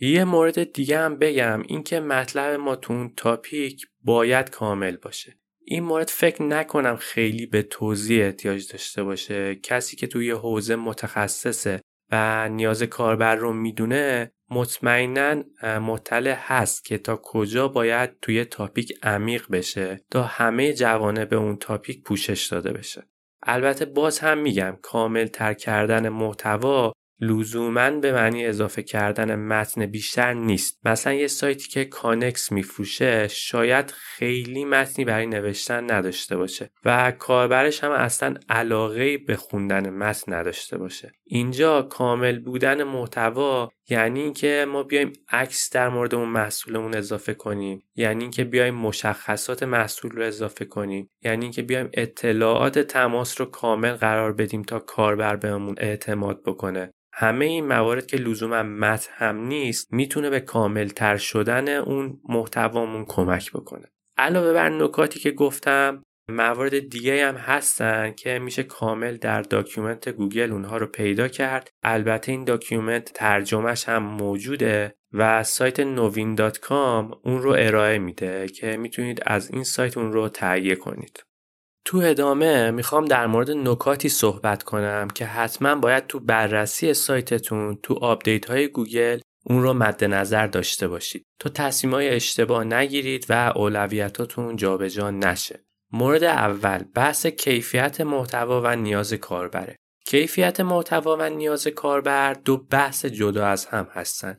یه 0.00 0.24
مورد 0.24 0.72
دیگه 0.72 0.98
هم 0.98 1.18
بگم 1.18 1.62
اینکه 1.62 2.00
مطلب 2.00 2.60
ما 2.60 2.76
تو 2.76 2.92
اون 2.92 3.12
تاپیک 3.16 3.86
باید 4.00 4.50
کامل 4.50 4.96
باشه. 4.96 5.43
این 5.66 5.84
مورد 5.84 6.08
فکر 6.08 6.42
نکنم 6.42 6.96
خیلی 6.96 7.46
به 7.46 7.62
توضیح 7.62 8.24
احتیاج 8.24 8.72
داشته 8.72 9.02
باشه. 9.02 9.54
کسی 9.54 9.96
که 9.96 10.06
توی 10.06 10.30
حوزه 10.30 10.76
متخصصه 10.76 11.80
و 12.12 12.48
نیاز 12.48 12.82
کاربر 12.82 13.36
رو 13.36 13.52
می‌دونه 13.52 14.32
مطمئنا 14.50 15.42
مطلع 15.62 16.36
هست 16.38 16.84
که 16.84 16.98
تا 16.98 17.20
کجا 17.22 17.68
باید 17.68 18.10
توی 18.22 18.44
تاپیک 18.44 18.92
عمیق 19.02 19.50
بشه 19.50 20.04
تا 20.10 20.22
همه 20.22 20.72
جوانه 20.72 21.24
به 21.24 21.36
اون 21.36 21.56
تاپیک 21.56 22.02
پوشش 22.02 22.46
داده 22.46 22.72
بشه. 22.72 23.02
البته 23.42 23.84
باز 23.84 24.18
هم 24.18 24.38
میگم 24.38 24.76
کامل 24.82 25.26
تر 25.26 25.54
کردن 25.54 26.08
محتوا 26.08 26.92
لزوما 27.26 27.90
به 27.90 28.12
معنی 28.12 28.46
اضافه 28.46 28.82
کردن 28.82 29.34
متن 29.34 29.86
بیشتر 29.86 30.32
نیست. 30.32 30.80
مثلا 30.84 31.12
یه 31.12 31.26
سایتی 31.26 31.68
که 31.68 31.84
کانکس 31.84 32.52
میفروشه 32.52 33.28
شاید 33.28 33.90
خیلی 33.90 34.64
متنی 34.64 35.04
برای 35.04 35.26
نوشتن 35.26 35.90
نداشته 35.90 36.36
باشه 36.36 36.70
و 36.84 37.10
کاربرش 37.10 37.84
هم 37.84 37.90
اصلا 37.90 38.34
علاقه 38.48 39.18
به 39.18 39.36
خوندن 39.36 39.90
متن 39.90 40.32
نداشته 40.34 40.78
باشه. 40.78 41.12
اینجا 41.24 41.82
کامل 41.82 42.38
بودن 42.38 42.82
محتوا 42.82 43.70
یعنی 43.88 44.20
اینکه 44.20 44.66
ما 44.68 44.82
بیایم 44.82 45.12
عکس 45.28 45.70
در 45.72 45.88
مورد 45.88 46.14
اون 46.14 46.28
محصولمون 46.28 46.94
اضافه 46.94 47.34
کنیم. 47.34 47.82
یعنی 47.94 48.24
اینکه 48.24 48.44
بیایم 48.44 48.74
مشخصات 48.74 49.62
محصول 49.62 50.10
رو 50.10 50.22
اضافه 50.22 50.64
کنیم. 50.64 51.10
یعنی 51.22 51.44
اینکه 51.44 51.62
بیایم 51.62 51.90
اطلاعات 51.92 52.78
تماس 52.78 53.40
رو 53.40 53.46
کامل 53.46 53.92
قرار 53.92 54.32
بدیم 54.32 54.62
تا 54.62 54.78
کاربر 54.78 55.36
بهمون 55.36 55.74
اعتماد 55.78 56.42
بکنه. 56.42 56.90
همه 57.12 57.44
این 57.44 57.66
موارد 57.66 58.06
که 58.06 58.16
لزوما 58.16 58.62
متن 58.62 59.10
هم 59.14 59.36
نیست 59.36 59.92
می‌تونه 59.92 60.30
به 60.30 60.40
کامل 60.40 60.88
تر 60.88 61.16
شدن 61.16 61.68
اون 61.68 62.20
محتوامون 62.28 63.04
کمک 63.08 63.52
بکنه. 63.52 63.86
علاوه 64.16 64.52
بر 64.52 64.68
نکاتی 64.68 65.20
که 65.20 65.30
گفتم 65.30 66.02
موارد 66.28 66.88
دیگه 66.88 67.26
هم 67.26 67.34
هستن 67.34 68.12
که 68.12 68.38
میشه 68.38 68.62
کامل 68.62 69.16
در 69.16 69.42
document 69.42 70.08
گوگل 70.08 70.52
اونها 70.52 70.76
رو 70.76 70.86
پیدا 70.86 71.28
کرد. 71.28 71.70
البته 71.82 72.32
این 72.32 72.44
document 72.44 73.12
ترجمهش 73.12 73.88
هم 73.88 74.02
موجوده 74.02 74.94
و 75.12 75.42
سایت 75.44 75.80
نوین 75.80 76.34
dot 76.34 76.58
com 76.58 77.20
اون 77.24 77.42
رو 77.42 77.50
ارائه 77.58 77.98
میده 77.98 78.48
که 78.48 78.76
می‌تونید 78.76 79.22
از 79.26 79.50
این 79.50 79.64
سایت 79.64 79.98
اون 79.98 80.12
رو 80.12 80.28
تهیه 80.28 80.74
کنید. 80.74 81.24
تو 81.86 81.98
ادامه 81.98 82.70
می‌خوام 82.70 83.04
در 83.04 83.26
مورد 83.26 83.50
نکاتی 83.50 84.08
صحبت 84.08 84.62
کنم 84.62 85.08
که 85.14 85.26
حتما 85.26 85.74
باید 85.74 86.06
تو 86.06 86.20
بررسی 86.20 86.94
سایتتون 86.94 87.78
تو 87.82 87.94
update 87.94 88.50
های 88.50 88.68
گوگل 88.68 89.20
اون 89.46 89.62
رو 89.62 89.72
مد 89.72 90.04
نظر 90.04 90.46
داشته 90.46 90.88
باشید. 90.88 91.24
تا 91.40 91.50
تصمیم 91.50 91.94
های 91.94 92.08
اشتباه 92.08 92.64
نگیرید 92.64 93.26
و 93.28 93.52
اولویتاتون 93.56 94.56
جابجا 94.56 95.10
نشه. 95.10 95.64
مورد 95.94 96.24
اول 96.24 96.84
بحث 96.94 97.26
کیفیت 97.26 98.00
محتوا 98.00 98.60
و 98.64 98.76
نیاز 98.76 99.14
کاربره. 99.14 99.76
کیفیت 100.06 100.60
محتوا 100.60 101.16
و 101.20 101.30
نیاز 101.30 101.66
کاربر 101.66 102.32
دو 102.32 102.56
بحث 102.56 103.04
جدا 103.04 103.46
از 103.46 103.66
هم 103.66 103.88
هستند 103.92 104.38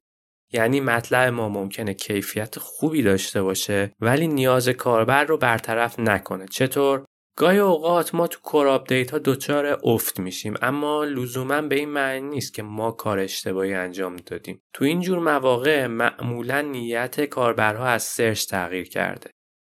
یعنی 0.54 0.80
مطلب 0.80 1.34
ما 1.34 1.50
ممکنه 1.50 1.94
کیفیت 1.94 2.60
خوبی 2.60 3.02
داشته 3.04 3.42
باشه 3.42 3.92
ولی 4.00 4.28
نیاز 4.28 4.70
کاربر 4.70 5.24
رو 5.24 5.38
برطرف 5.38 6.00
نکنه. 6.00 6.46
چطور؟ 6.48 7.06
گاهی 7.38 7.60
اوقات 7.60 8.16
ما 8.16 8.28
تو 8.28 8.40
core 8.44 8.68
update 8.68 9.12
ها 9.12 9.18
دچار 9.18 9.80
افت 9.84 10.20
میشیم 10.20 10.54
اما 10.62 11.04
لزوما 11.04 11.62
به 11.62 11.76
این 11.76 11.90
معنی 11.90 12.30
نیست 12.30 12.54
که 12.54 12.64
ما 12.64 12.92
کار 12.92 13.20
اشتباهی 13.20 13.74
انجام 13.74 14.16
دادیم. 14.16 14.62
تو 14.74 14.86
این 14.86 15.02
جور 15.02 15.20
مواقع 15.20 15.88
معمولا 15.88 16.62
نیت 16.62 17.26
کاربرها 17.26 17.86
از 17.86 18.04
search 18.04 18.46
تغییر 18.46 18.90
کرده. 18.90 19.30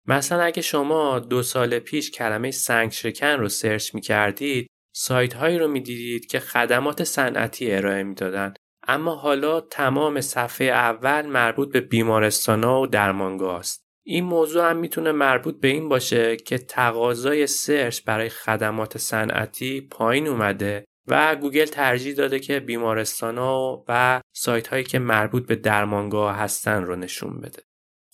مثلا 0.10 0.44
اگه 0.44 0.62
شما 0.62 1.20
دو 1.20 1.44
سال 1.44 1.80
پیش 1.80 2.12
کلمه 2.12 2.52
سنگ 2.52 2.92
شکن 2.92 3.28
رو 3.40 3.50
search 3.50 3.96
می 3.96 4.02
کردید 4.02 4.68
سایت 4.96 5.34
هایی 5.34 5.58
رو 5.58 5.68
می 5.68 5.82
دیدید 5.82 6.26
که 6.26 6.40
خدمات 6.40 7.04
صنعتی 7.04 7.72
ارائه 7.72 8.04
می‌دادند 8.04 8.60
اما 8.88 9.16
حالا 9.16 9.62
تمام 9.62 10.22
صفحه 10.22 10.68
اول 10.68 11.26
مربوط 11.26 11.72
به 11.72 11.82
بیمارستان 11.82 12.64
ها 12.64 12.82
و 12.82 12.88
درمانگاه 12.88 13.60
است. 13.60 13.84
این 14.06 14.24
موضوع 14.24 14.70
هم 14.70 14.78
می‌تونه 14.78 15.12
مربوط 15.12 15.60
به 15.60 15.68
این 15.68 15.90
باشه 15.90 16.36
که 16.36 16.58
تقاضای 16.58 17.48
search 17.48 18.02
برای 18.06 18.30
خدمات 18.30 18.98
صنعتی 18.98 19.82
پایین 19.82 20.28
اومده 20.28 20.86
و 21.08 21.36
گوگل 21.36 21.66
ترجیح 21.66 22.16
داده 22.16 22.40
که 22.40 22.60
بیمارستان 22.60 23.38
ها 23.38 23.86
و 23.88 24.22
سایت 24.36 24.68
هایی 24.68 24.84
که 24.84 25.00
مربوط 25.00 25.48
به 25.48 25.56
درمانگاه 25.56 26.36
هستن 26.36 26.84
رو 26.84 26.96
نشون 26.96 27.42
بده. 27.42 27.69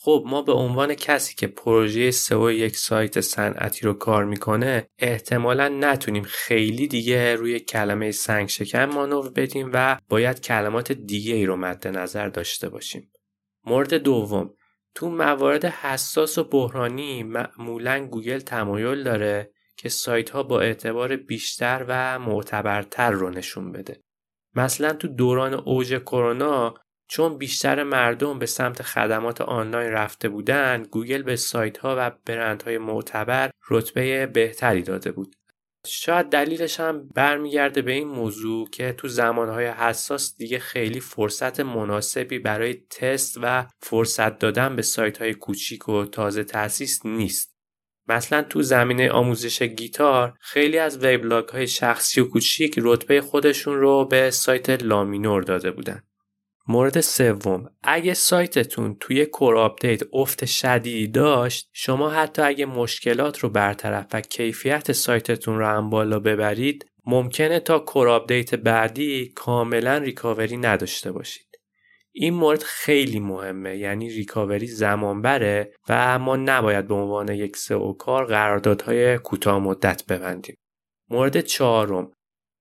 خب 0.06 0.24
ما 0.26 0.42
به 0.42 0.52
عنوان 0.52 0.94
کسی 0.94 1.36
که 1.36 1.48
پروژه 1.48 2.12
سئو 2.12 2.52
یک 2.52 2.78
سایت 2.78 3.22
صنعتی 3.22 3.86
رو 3.86 3.94
کار 3.94 4.26
می‌کنه 4.26 4.88
احتمالا 5.00 5.68
نتونیم 5.68 6.24
خیلی 6.24 6.88
دیگه 6.88 7.36
روی 7.36 7.60
کلمه 7.60 8.12
سنگ 8.12 8.50
شکن 8.50 8.86
مانور 8.86 9.30
بدیم 9.30 9.70
و 9.74 9.98
باید 10.10 10.42
کلمات 10.42 10.92
دیگه 10.92 11.36
ای 11.36 11.46
رو 11.46 11.56
مد 11.56 11.88
نظر 11.88 12.28
داشته 12.28 12.70
باشیم. 12.70 13.12
مورد 13.66 13.94
دوم 13.94 14.54
تو 14.96 15.10
موارد 15.10 15.66
حساس 15.66 16.38
و 16.38 16.44
بحرانی 16.44 17.24
معمولا 17.24 18.08
گوگل 18.08 18.40
تمایل 18.40 19.04
داره 19.04 19.52
که 19.78 19.90
سایت 19.90 20.30
ها 20.30 20.44
با 20.44 20.62
اعتبار 20.62 21.16
بیشتر 21.16 21.86
و 21.88 22.20
معتبرتر 22.20 23.12
رو 23.12 23.30
نشون 23.30 23.72
بده. 23.72 24.02
مثلا 24.56 24.94
تو 24.94 25.08
دوران 25.08 25.54
اوج 25.54 25.98
کرونا 25.98 26.74
چون 27.08 27.38
بیشتر 27.38 27.84
مردم 27.84 28.40
به 28.40 28.46
سمت 28.46 28.82
خدمات 28.82 29.42
آنلاین 29.42 29.90
رفته 29.90 30.30
بودند 30.30 30.88
گوگل 30.88 31.24
به 31.24 31.36
سایت 31.36 31.78
ها 31.78 31.96
و 31.98 32.12
برندهای 32.26 32.78
معتبر 32.78 33.50
رتبه 33.70 34.26
بهتری 34.26 34.82
داده 34.82 35.12
بود 35.12 35.36
شاید 35.88 36.30
دلیلش 36.30 36.80
هم 36.80 37.10
برمیگرده 37.16 37.82
به 37.82 37.92
این 37.92 38.08
موضوع 38.08 38.70
که 38.70 38.94
تو 38.98 39.08
زمانهای 39.08 39.66
حساس 39.66 40.38
دیگه 40.38 40.60
خیلی 40.60 41.00
فرصت 41.00 41.60
مناسبی 41.60 42.40
برای 42.40 42.74
تست 42.74 43.38
و 43.42 43.68
فرصت 43.80 44.40
دادن 44.40 44.76
به 44.76 44.82
سایت 44.82 45.18
های 45.18 45.34
کوچیک 45.34 45.90
و 45.90 46.06
تازه 46.06 46.44
تأسیس 46.44 47.06
نیست. 47.06 47.56
مثلا 48.08 48.42
تو 48.42 48.62
زمینه 48.62 49.12
آموزش 49.12 49.62
گیتار 49.62 50.34
خیلی 50.40 50.78
از 50.78 50.98
وبلاگ 50.98 51.50
های 51.50 51.68
شخصی 51.68 52.22
و 52.22 52.26
کوچیک 52.26 52.80
رتبه 52.82 53.22
خودشون 53.22 53.80
رو 53.80 54.06
به 54.06 54.32
سایت 54.32 54.70
لامینور 54.70 55.44
داده 55.44 55.72
بودن. 55.72 56.04
مورد 56.68 57.02
سوم. 57.02 57.70
اگه 57.84 58.14
سایتتون 58.14 58.98
توی 59.00 59.26
core 59.26 59.58
update 59.58 60.02
افت 60.14 60.46
شدیدی 60.46 61.08
داشت 61.08 61.70
شما 61.74 62.10
حتی 62.10 62.42
اگه 62.42 62.66
مشکلات 62.66 63.40
رو 63.40 63.50
برطرف 63.50 64.06
و 64.14 64.22
کیفیت 64.22 64.92
سایتتون 64.92 65.60
رو 65.60 65.66
هم 65.66 65.90
بالا 65.90 66.20
ببرید 66.20 66.86
ممکنه 67.06 67.60
تا 67.60 67.80
core 67.80 68.10
update 68.10 68.56
بعدی 68.56 69.32
کاملا 69.36 69.98
recovery 69.98 70.58
نداشته 70.58 71.12
باشید. 71.12 71.46
این 72.12 72.34
مورد 72.34 72.64
خیلی 72.64 73.20
مهمه 73.20 73.78
یعنی 73.78 74.10
recovery 74.10 74.68
زمان 74.68 75.22
بره 75.22 75.74
و 75.90 76.20
ما 76.20 76.36
نباید 76.36 76.88
به 76.88 76.96
عنوان 76.96 77.30
یک 77.30 77.58
SEO 77.58 77.94
کار 77.94 78.26
قراردادهای 78.26 79.18
کوتاه 79.18 79.60
مدت 79.60 80.06
ببندیم. 80.06 80.56
مورد 81.10 81.42
چهارم. 81.42 82.12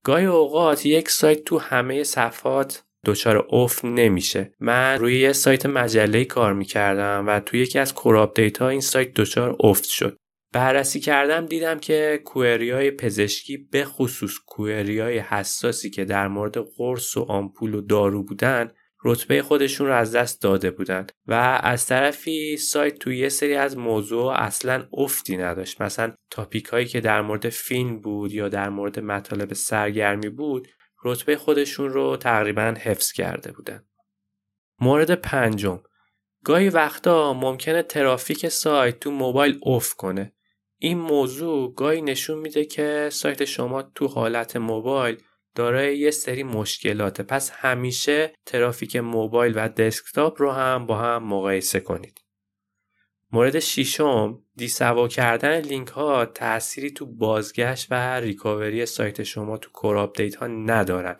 گاهی 0.05 0.27
اوقات 0.27 0.87
یک 0.87 1.11
سایت 1.11 1.45
تو 1.45 1.59
همه 1.59 2.05
صفحات 2.05 2.85
دچار 3.05 3.47
افت 3.51 3.85
نمیشه. 3.85 4.53
من 4.61 4.99
روی 4.99 5.21
یه 5.21 5.33
سایت 5.33 5.67
مجله 5.67 6.25
کار 6.25 6.53
می‌کردم 6.53 7.25
و 7.29 7.40
توی 7.40 7.61
یکی 7.61 7.79
از 7.79 7.95
کور 7.95 8.31
ها 8.61 8.69
این 8.69 8.81
سایت 8.81 9.14
دچار 9.14 9.57
افت 9.61 9.85
شد. 9.85 10.17
بررسی 10.55 11.01
کردم 11.01 11.47
دیدم 11.47 11.79
که 11.79 12.21
کوئری 12.25 12.71
های 12.71 12.90
پزشکی 12.90 13.57
به 13.57 13.85
خصوص 13.85 14.38
کوئری 14.47 15.01
های 15.01 15.19
حساسی 15.19 15.90
که 15.90 16.05
در 16.05 16.29
مورد 16.29 16.59
قرص 16.59 17.17
و 17.17 17.21
آمپول 17.21 17.75
و 17.75 17.81
دارو 17.81 18.23
بودن 18.23 18.71
رتبه 19.05 19.43
خودشون 19.43 19.87
رو 19.87 19.95
از 19.95 20.17
دست 20.17 20.43
داده 20.43 20.71
بودن 20.71 21.07
و 21.27 21.61
از 21.62 21.87
طرفی 21.87 22.57
سایت 22.57 22.99
توی 22.99 23.19
یه 23.19 23.29
سری 23.29 23.55
از 23.55 23.79
موضوع 23.79 24.33
اصلا 24.33 24.87
افتی 24.93 25.37
نداشت. 25.37 25.81
مثلا 25.81 26.12
تاپیک 26.31 26.64
هایی 26.64 26.87
که 26.87 27.01
در 27.01 27.23
مورد 27.23 27.49
فیلم 27.49 28.01
بود 28.01 28.33
یا 28.33 28.49
در 28.49 28.69
مورد 28.69 29.01
مطالب 29.01 29.53
سرگرمی 29.53 30.29
بود 30.29 30.69
رتبه 31.05 31.37
خودشون 31.37 31.93
رو 31.93 32.17
تقریبا 32.17 32.75
حفظ 32.79 33.12
کرده 33.12 33.53
بودن. 33.53 33.85
مورد 34.81 35.14
پنجم 35.14 35.83
گاهی 36.45 36.69
وقتا 36.69 37.33
ممکنه 37.33 37.83
ترافیک 37.83 38.49
سایت 38.49 39.01
تو 39.01 39.11
موبایل 39.11 39.59
اوف 39.62 39.95
کنه. 39.95 40.33
این 40.79 40.99
موضوع 40.99 41.75
گاهی 41.75 42.03
نشون 42.03 42.38
میده 42.38 42.64
که 42.64 43.09
سایت 43.12 43.45
شما 43.45 43.83
تو 43.83 44.07
حالت 44.07 44.57
موبایل 44.57 45.23
دارای 45.55 45.99
یه 45.99 46.11
سری 46.11 46.43
مشکلاته 46.43 47.23
پس 47.23 47.51
همیشه 47.51 48.33
ترافیک 48.47 48.97
موبایل 48.97 49.53
و 49.57 49.69
دسکتاپ 49.69 50.43
رو 50.43 50.51
هم 50.51 50.87
با 50.87 50.97
هم 50.99 51.23
مقایسه 51.25 51.81
کنید. 51.81 52.24
مورد 53.35 53.59
ششم 53.59 54.42
دیسوا 54.57 55.09
کردن 55.09 55.61
لینک 55.61 55.88
ها 55.88 56.25
تأثیری 56.25 56.90
تو 56.90 57.07
بازگشت 57.07 57.87
و 57.90 57.94
recovery 58.20 58.87
سایت 58.87 59.23
شما 59.23 59.57
تو 59.57 59.70
core 59.70 59.97
update 59.97 60.35
ها 60.37 60.47
ندارن. 60.47 61.16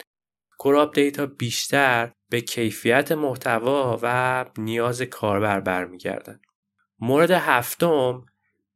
core 0.59 0.77
update 0.77 1.21
ها 1.21 1.27
بیشتر 1.27 2.13
به 2.31 2.41
کیفیت 2.41 3.13
محتوا 3.13 3.99
و 4.03 4.45
نیاز 4.59 5.03
کاربر 5.03 5.61
برمیگردن. 5.61 6.41
مورد 6.99 7.31
هفتم 7.31 8.27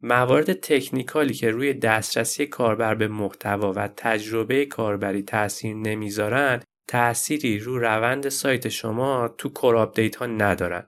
موارد 0.00 0.52
technical 0.52 1.26
ی 1.26 1.34
که 1.34 1.50
روی 1.50 1.74
دسترسی 1.74 2.46
کاربر 2.46 2.94
به 2.94 3.08
محتوا 3.08 3.72
و 3.72 3.88
تجربه 3.96 4.66
کاربری 4.66 5.22
تاثیر 5.22 5.74
نمی‌ذارن 5.74 6.62
تأثیری 6.88 7.58
رو 7.58 7.78
روند 7.78 8.28
سایت 8.28 8.68
شما 8.68 9.28
تو 9.28 9.48
core 9.48 9.76
update 9.76 10.16
ها 10.16 10.26
ندارن 10.26 10.86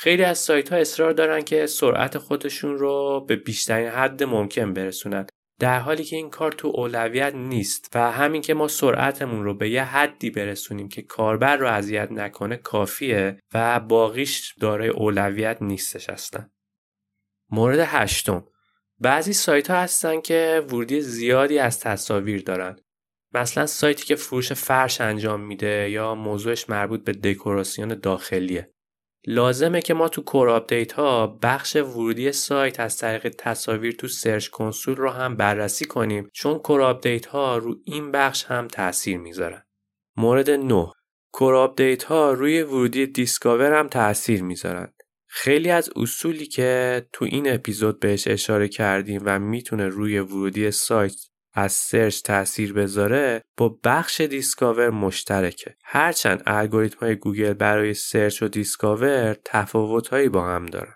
خیلی 0.00 0.24
از 0.24 0.38
سایت 0.38 0.72
ها 0.72 0.78
اصرار 0.78 1.12
دارن 1.12 1.42
که 1.42 1.66
سرعت 1.66 2.18
خودشون 2.18 2.78
رو 2.78 3.24
به 3.28 3.36
بیشترین 3.36 3.88
حد 3.88 4.22
ممکن 4.22 4.72
برسونن. 4.72 5.26
در 5.60 5.80
حالی 5.80 6.04
که 6.04 6.16
این 6.16 6.30
کار 6.30 6.52
تو 6.52 6.68
اولویت 6.74 7.34
نیست 7.34 7.88
و 7.94 8.12
همین 8.12 8.42
که 8.42 8.54
ما 8.54 8.68
سرعتمون 8.68 9.44
رو 9.44 9.54
به 9.54 9.70
یه 9.70 9.84
حدی 9.84 10.30
برسونیم 10.30 10.88
که 10.88 11.02
کاربر 11.02 11.56
رو 11.56 11.68
اذیت 11.68 12.12
نکنه 12.12 12.56
کافیه 12.56 13.40
و 13.54 13.80
باقیش 13.80 14.54
دارای 14.60 14.88
اولویت 14.88 15.58
نیستش 15.60 16.10
هستن 16.10 16.50
مورد 17.50 17.78
هشتم. 17.78 18.44
بعضی 19.00 19.32
سایت 19.32 19.70
ها 19.70 19.76
هستن 19.76 20.20
که 20.20 20.66
ورودی 20.68 21.00
زیادی 21.00 21.58
از 21.58 21.80
تصاویر 21.80 22.42
دارن. 22.42 22.76
مثلا 23.34 23.66
سایتی 23.66 24.06
که 24.06 24.16
فروش 24.16 24.52
فرش 24.52 25.00
انجام 25.00 25.40
میده 25.40 25.90
یا 25.90 26.14
موضوعش 26.14 26.70
مربوط 26.70 27.04
به 27.04 27.12
دکوراسیون 27.12 27.88
داخلیه. 27.88 28.70
لازمه 29.26 29.82
که 29.82 29.94
ما 29.94 30.08
تو 30.08 30.22
core 30.22 30.50
update 30.50 30.92
ها 30.92 31.26
بخش 31.42 31.76
ورودی 31.76 32.32
سایت 32.32 32.80
از 32.80 32.98
طریق 32.98 33.34
تصاویر 33.38 33.92
تو 33.92 34.08
Search 34.08 34.48
Console 34.48 34.96
رو 34.96 35.10
هم 35.10 35.36
بررسی 35.36 35.84
کنیم 35.84 36.30
چون 36.32 36.58
core 36.58 36.82
update 36.82 37.26
ها 37.26 37.56
رو 37.56 37.76
این 37.84 38.12
بخش 38.12 38.44
هم 38.44 38.68
تاثیر 38.68 39.18
می‌ذارن. 39.18 39.62
مورد 40.16 40.50
9 40.50 40.92
core 41.32 41.54
update 41.54 42.04
ها 42.04 42.32
روی 42.32 42.62
ورودی 42.62 43.06
Discover 43.06 43.78
هم 43.78 43.88
تاثیر 43.88 44.42
می‌ذارن. 44.42 44.92
خیلی 45.26 45.70
از 45.70 45.90
اصولی 45.96 46.46
که 46.46 47.06
تو 47.12 47.24
این 47.24 47.54
اپیزود 47.54 48.00
بهش 48.00 48.28
اشاره 48.28 48.68
کردیم 48.68 49.22
و 49.24 49.38
می‌تونه 49.38 49.88
روی 49.88 50.18
ورودی 50.18 50.70
سایت 50.70 51.14
از 51.54 51.72
search 51.72 52.22
تاثیر 52.22 52.72
بذاره 52.72 53.42
با 53.56 53.78
بخش 53.84 54.20
Discover 54.20 54.90
مشترکه. 54.90 55.74
هرچند 55.84 56.42
الگوریتم 56.46 56.98
های 57.00 57.16
گوگل 57.16 57.52
برای 57.52 57.94
search 57.94 58.42
و 58.42 58.48
Discover 58.48 59.36
تفاوت 59.44 60.08
هایی 60.08 60.28
با 60.28 60.46
هم 60.46 60.66
دارن. 60.66 60.94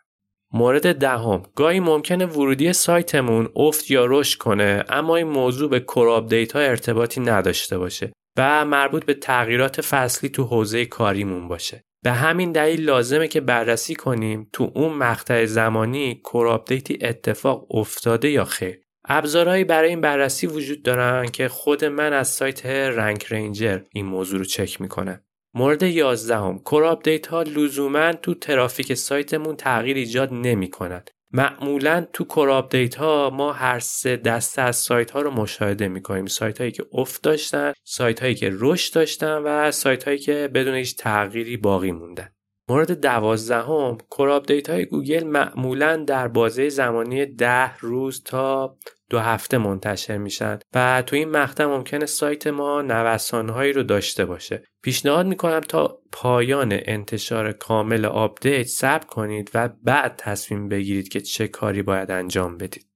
مورد 0.55 0.99
دهم 0.99 1.43
گاهی 1.55 1.81
ممکنه 1.81 2.27
ورودی 2.27 2.73
سایتمون 2.73 3.49
افت 3.57 3.91
یا 3.91 4.07
رشد 4.07 4.39
کنه 4.39 4.85
اما 4.89 5.17
این 5.17 5.27
موضوع 5.27 5.71
به 5.71 5.81
core 5.81 6.09
update 6.09 6.53
ها 6.53 6.61
ارتباطی 6.61 7.21
نداشته 7.21 7.79
باشه 7.79 8.13
و 8.39 8.65
مربوط 8.65 9.05
به 9.05 9.15
تغییرات 9.15 9.81
فصلی 9.81 10.31
تو 10.31 10.45
حوزه 10.45 10.87
کاریمون 10.87 11.49
باشه. 11.49 11.85
به 12.05 12.13
همین 12.13 12.53
دلیل 12.53 12.85
لازمه 12.85 13.29
که 13.29 13.41
بررسی 13.41 13.95
کنیم 13.95 14.49
تو 14.53 14.73
اون 14.75 14.93
مقطع 14.93 15.45
زمانی 15.45 16.21
core 16.25 16.49
update 16.49 16.92
ی 16.92 16.99
اتفاق 17.01 17.75
افتاده 17.75 18.31
یا 18.31 18.45
خیر. 18.45 18.82
ابزارهایی 19.05 19.65
برای 19.65 19.89
این 19.89 20.01
بررسی 20.01 20.47
وجود 20.47 20.83
دارن 20.83 21.27
که 21.27 21.49
خود 21.49 21.85
من 21.85 22.13
از 22.13 22.29
سایت 22.29 22.67
Rank 22.67 23.33
Ranger 23.33 23.81
این 23.93 24.07
موضوع 24.07 24.39
رو 24.39 24.45
چک 24.45 24.81
می‌کنم. 24.81 25.21
مورد 25.55 25.83
11 25.83 26.37
هم 26.37 26.59
core 26.59 26.85
update 26.85 27.27
ها 27.27 27.43
لزوما 27.43 28.13
تو 28.13 28.35
ترافیک 28.35 28.95
سایتمون 28.95 29.57
تغییر 29.57 29.97
ایجاد 29.97 30.29
نمی 30.33 30.71
کند. 30.71 31.11
معمولا 31.33 32.07
تو 32.13 32.25
core 32.25 32.51
update 32.51 32.95
ها 32.95 33.31
ما 33.33 33.53
هر 33.53 33.79
سه 33.79 34.17
دسته 34.17 34.63
از 34.63 34.77
سایت 34.77 35.11
ها 35.11 35.21
رو 35.21 35.31
مشاهده 35.31 35.89
می 35.89 36.03
کنیم 36.03 36.27
سایت 36.27 36.61
هایی 36.61 36.73
که 36.73 36.87
افت 36.93 37.23
داشتن 37.23 37.73
سایت 37.85 38.23
هایی 38.23 38.35
که 38.35 38.51
رشد 38.53 38.95
داشتن 38.95 39.39
و 39.45 39.71
سایت 39.71 40.05
هایی 40.05 40.19
که 40.19 40.51
بدون 40.55 40.75
هیچ 40.75 40.97
تغییری 40.97 41.57
باقی 41.57 41.93
موندن. 41.93 42.29
مورد 42.69 43.01
دوازدهم 43.01 43.99
core 44.11 44.31
update 44.31 44.71
های 44.71 44.85
گوگل 44.85 45.25
معمولا 45.25 45.97
در 45.97 46.29
بازه 46.29 46.69
زمانی 46.69 47.27
ده 47.27 47.77
روز 47.77 48.23
تا 48.23 48.77
دو 49.11 49.19
هفته 49.19 49.59
منتشر 49.59 50.19
میشن 50.19 50.59
و 50.75 51.03
تو 51.07 51.17
این 51.17 51.31
مقطع 51.31 51.65
ممکنه 51.65 52.07
سایت 52.07 52.47
ما 52.47 52.83
نوسانهایی 52.83 53.73
رو 53.73 53.83
داشته 53.83 54.25
باشه. 54.25 54.65
پیشنهاد 54.83 55.27
می‌کنم 55.27 55.61
تا 55.61 55.99
پایان 56.13 56.69
انتشار 56.73 57.53
کامل 57.53 58.05
update 58.05 58.67
صبر 58.67 59.07
کنید 59.07 59.51
و 59.55 59.69
بعد 59.83 60.15
تصمیم 60.19 60.69
بگیرید 60.69 61.09
که 61.09 61.21
چه 61.21 61.49
کاری 61.49 61.83
باید 61.83 62.11
انجام 62.11 62.57
بدید. 62.57 62.87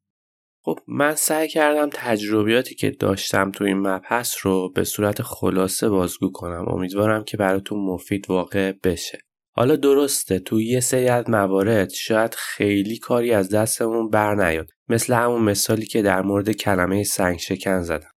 خب 0.65 0.79
من 0.89 1.15
سعی 1.15 1.49
کردم 1.49 1.91
تجربیاتی 1.93 2.75
که 2.75 2.91
داشتم 2.91 3.51
تو 3.51 3.65
این 3.65 3.79
مبحث 3.79 4.37
رو 4.43 4.73
به 4.73 4.85
صورت 4.85 5.23
خلاصه 5.23 5.89
بازگو 5.89 6.33
کنم. 6.33 6.65
امیدوارم 6.69 7.25
که 7.25 7.37
براتون 7.37 7.79
مفید 7.79 8.31
واقع 8.31 8.73
بشه. 8.85 9.26
حالا 9.59 9.77
درسته 9.77 10.39
تو 10.39 10.61
یه 10.61 10.81
سری 10.81 11.09
از 11.09 11.31
موارد 11.31 11.91
شاید 11.91 12.35
خیلی 12.35 12.99
کاری 12.99 13.33
از 13.33 13.51
دستمون 13.51 14.11
بر 14.11 14.35
نیاد. 14.35 14.71
مثل 14.89 15.15
همون 15.15 15.43
مثالی 15.43 15.87
که 15.87 16.03
در 16.03 16.23
مورد 16.23 16.51
کلمه 16.51 17.05
سنگ 17.05 17.39
شکن 17.39 17.83
زدم. 17.83 18.11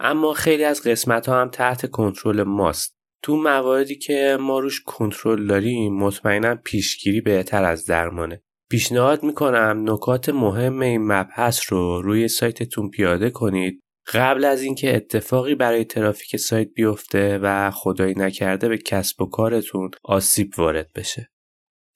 اما 0.00 0.32
خیلی 0.32 0.64
از 0.64 0.82
قسمت 0.82 1.28
ها 1.28 1.40
هم 1.40 1.48
تحت 1.48 1.90
کنترل 1.90 2.42
ماست. 2.42 2.94
تو 3.22 3.36
مواردی 3.36 3.94
که 3.94 4.36
ما 4.40 4.58
روش 4.58 4.82
کنترل 4.86 5.46
داریم 5.46 5.94
مطمئنا 5.94 6.54
پیشگیری 6.54 7.20
بهتر 7.20 7.64
از 7.64 7.86
درمانه. 7.86 8.42
پیشنهاد 8.70 9.22
می‌کنم 9.22 9.84
نکات 9.86 10.28
مهم 10.28 10.80
این 10.80 11.02
مبحث 11.06 11.72
رو 11.72 12.02
روی 12.02 12.28
سایتتون 12.28 12.90
پیاده 12.90 13.30
کنید 13.30 13.81
قبل 14.06 14.44
از 14.44 14.62
اینکه 14.62 14.96
اتفاقی 14.96 15.54
برای 15.54 15.84
ترافیک 15.84 16.36
سایت 16.36 16.68
بیفته 16.74 17.38
و 17.38 17.70
خدایی 17.70 18.14
نکرده 18.16 18.68
به 18.68 18.78
کسب 18.78 19.22
و 19.22 19.26
کارتون 19.26 19.90
آسیب 20.02 20.58
وارد 20.58 20.90
بشه. 20.94 21.28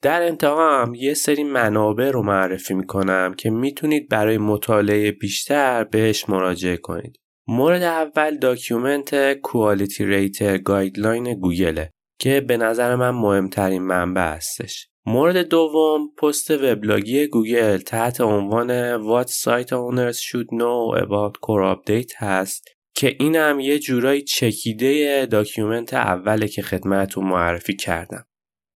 در 0.01 0.21
انتها 0.21 0.81
هم 0.81 0.95
یه 0.95 1.13
سری 1.13 1.43
منابع 1.43 2.11
رو 2.11 2.23
معرفی 2.23 2.73
می‌کنم 2.73 3.33
که 3.37 3.49
می‌تونید 3.49 4.09
برای 4.09 4.37
مطالعه 4.37 5.11
بیشتر 5.11 5.83
بهش 5.83 6.29
مراجعه 6.29 6.77
کنید. 6.77 7.19
مورد 7.47 7.83
اول 7.83 8.37
document 8.37 9.33
Quality 9.33 10.05
Rater 10.05 10.57
Guideline 10.57 11.33
گوگله 11.33 11.91
که 12.19 12.41
به 12.41 12.57
نظر 12.57 12.95
من 12.95 13.09
مهمترین 13.09 13.81
منبع 13.81 14.21
هستش. 14.21 14.89
مورد 15.09 15.37
دوم 15.37 16.09
پست 16.17 16.51
وبلاگی 16.51 17.27
گوگل 17.27 17.77
تحت 17.77 18.21
عنوان 18.21 18.97
What 18.97 19.27
Site 19.27 19.69
Owners 19.69 20.17
Should 20.17 20.47
Know 20.47 21.01
About 21.01 21.33
Core 21.33 21.75
Update 21.75 22.13
هست 22.17 22.67
که 22.95 23.15
این 23.19 23.35
هم 23.35 23.59
یه 23.59 23.79
جورایی 23.79 24.21
چکیده 24.21 25.25
document 25.25 25.93
اوله 25.93 26.47
که 26.47 26.61
خدمتتون 26.61 27.23
معرفی 27.23 27.75
کردم. 27.75 28.25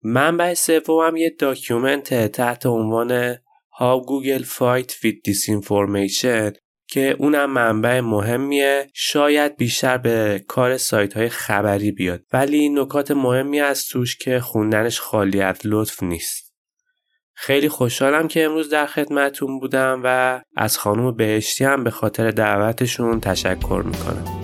منبع 0.03 0.55
سوم 0.55 1.17
یه 1.17 1.37
داکیومنت 1.39 2.27
تحت 2.33 2.67
عنوان 2.67 3.35
How 3.81 4.01
Google 4.07 4.45
Fight 4.45 4.91
with 4.91 5.17
Disinformation 5.29 6.55
که 6.91 7.17
اونم 7.19 7.51
منبع 7.51 8.01
مهمیه. 8.01 8.91
شاید 8.95 9.57
بیشتر 9.57 9.99
به 9.99 10.45
کار 10.49 10.77
سایت 10.77 11.17
های 11.17 11.29
خبری 11.29 11.93
بیاد. 11.93 12.21
ولی 12.33 12.69
نکات 12.69 13.11
مهمی 13.11 13.61
از 13.61 13.87
توش 13.87 14.17
که 14.17 14.41
خوندنش 14.41 15.01
خالی 15.01 15.41
از 15.41 15.61
لطف 15.65 16.03
نیست. 16.03 16.55
خیلی 17.35 17.69
خوشحالم 17.69 18.29
که 18.29 18.45
امروز 18.45 18.71
در 18.71 18.87
خدمتون 18.87 19.59
بودم 19.59 20.01
و 20.05 20.41
از 20.57 20.79
خانم 20.79 21.17
بهشتی 21.17 21.65
هم 21.65 21.85
به 21.85 21.91
خاطر 21.91 22.31
دعوتشون 22.31 23.21
تشکر 23.21 23.83
می‌کنم. 23.87 24.40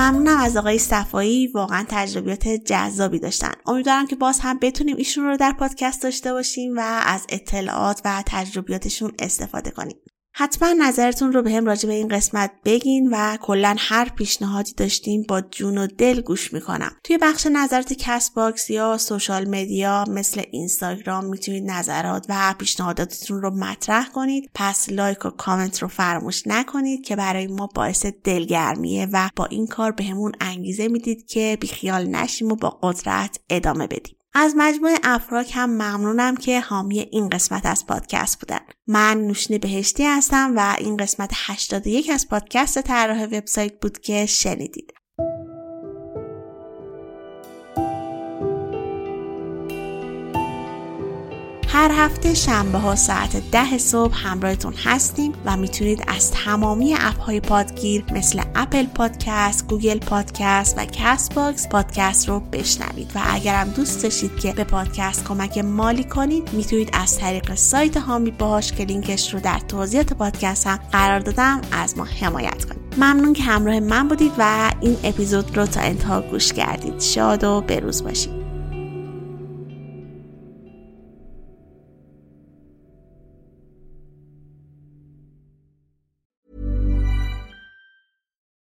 ممنونم 0.00 0.38
از 0.40 0.56
آقای 0.56 0.78
صفایی 0.78 1.46
واقعا 1.46 1.84
تجربیات 1.88 2.48
جذابی 2.48 3.18
داشتن. 3.18 3.52
امیدوارم 3.66 4.06
که 4.06 4.16
باز 4.16 4.40
هم 4.40 4.58
بتونیم 4.58 4.96
ایشون 4.96 5.24
رو 5.24 5.36
در 5.36 5.52
پادکست 5.52 6.02
داشته 6.02 6.32
باشیم 6.32 6.76
و 6.76 7.02
از 7.06 7.26
اطلاعات 7.28 8.00
و 8.04 8.22
تجربیاتشون 8.26 9.12
استفاده 9.18 9.70
کنیم. 9.70 9.96
حتما 10.40 10.72
نظرتون 10.78 11.32
رو 11.32 11.42
بهم 11.42 11.66
راجع 11.66 11.88
به 11.88 11.94
این 11.94 12.08
قسمت 12.08 12.50
بگین 12.64 13.08
و 13.12 13.36
کلا 13.36 13.76
هر 13.78 14.08
پیشنهادی 14.08 14.72
داشتین 14.76 15.24
با 15.28 15.40
جون 15.40 15.78
و 15.78 15.86
دل 15.86 16.20
گوش 16.20 16.52
می‌کنم. 16.52 16.92
توی 17.04 17.18
بخش 17.18 17.46
نظرات 17.46 17.92
CastBox 17.92 18.70
یا 18.70 18.98
social 18.98 19.48
media 19.48 20.04
مثل 20.08 20.42
اینستاگرام 20.50 21.24
می‌تونید 21.24 21.70
نظرات 21.70 22.26
و 22.28 22.54
پیشنهاداتتون 22.58 23.42
رو 23.42 23.50
مطرح 23.50 24.08
کنید. 24.08 24.50
پس 24.54 24.88
لایک 24.88 25.26
و 25.26 25.30
کامنت 25.30 25.82
رو 25.82 25.88
فراموش 25.88 26.42
نکنید 26.46 27.04
که 27.04 27.16
برای 27.16 27.46
ما 27.46 27.68
باعث 27.74 28.06
دلگرمیه 28.06 29.08
و 29.12 29.30
با 29.36 29.44
این 29.46 29.66
کار 29.66 29.90
بهمون 29.90 30.32
انگیزه 30.40 30.88
می‌دید 30.88 31.26
که 31.26 31.58
بیخیال 31.60 32.06
نشیم 32.06 32.52
و 32.52 32.56
با 32.56 32.78
قدرت 32.82 33.40
ادامه 33.50 33.86
بدیم. 33.86 34.16
از 34.34 34.54
مجموعه 34.56 34.98
افراک 35.02 35.50
هم 35.54 35.70
ممنونم 35.70 36.36
که 36.36 36.60
حامی 36.60 37.00
این 37.00 37.28
قسمت 37.28 37.66
از 37.66 37.86
پادکست 37.86 38.40
بودن. 38.40 38.60
من 38.86 39.26
نوشین 39.26 39.58
بهشتی 39.58 40.04
هستم 40.04 40.52
و 40.56 40.76
این 40.78 40.96
قسمت 40.96 41.30
81 41.34 42.10
از 42.10 42.28
پادکست 42.28 42.80
طراح 42.80 43.24
وبسایت 43.24 43.80
بود 43.80 43.98
که 43.98 44.26
شنیدید. 44.26 44.92
هر 51.72 51.90
هفته 51.94 52.34
شنبه 52.34 52.78
ها 52.78 52.96
ساعت 52.96 53.50
ده 53.50 53.78
صبح 53.78 54.14
همراهتون 54.14 54.74
هستیم 54.84 55.32
و 55.44 55.56
می‌تونید 55.56 56.04
از 56.08 56.30
تمامی 56.30 56.94
app 56.94 57.20
های 57.20 57.40
پادگیر 57.40 58.04
مثل 58.12 58.42
Apple 58.54 58.86
Podcast، 58.86 59.66
Google 59.66 59.98
Podcast 59.98 60.78
و 60.78 60.84
CastBox 60.84 61.68
پادکست 61.68 62.28
رو 62.28 62.40
بشنوید. 62.40 63.12
و 63.14 63.20
اگرم 63.30 63.68
دوست 63.68 64.02
داشتید 64.02 64.36
که 64.36 64.52
به 64.52 64.64
پادکست 64.64 65.24
کمک 65.24 65.58
مالی 65.58 66.04
کنید 66.04 66.52
می‌تونید 66.52 66.90
از 66.92 67.18
طریق 67.18 67.54
سایت 67.54 67.96
حامی 67.96 68.30
باش 68.30 68.72
که 68.72 68.84
لینکش 68.84 69.34
رو 69.34 69.40
در 69.40 69.58
توضیحات 69.58 70.12
پادکست 70.12 70.66
هم 70.66 70.78
قرار 70.92 71.20
دادم 71.20 71.60
از 71.72 71.98
ما 71.98 72.04
حمایت 72.04 72.64
کنید. 72.64 72.94
ممنون 72.96 73.32
که 73.32 73.42
همراه 73.42 73.80
من 73.80 74.08
بودید 74.08 74.32
و 74.38 74.72
این 74.80 74.96
اپیزود 75.04 75.56
رو 75.56 75.66
تا 75.66 75.80
انتها 75.80 76.20
گوش 76.20 76.52
کردید. 76.52 77.00
شاد 77.00 77.44
و 77.44 77.60
بروز 77.60 78.04
باشید. 78.04 78.39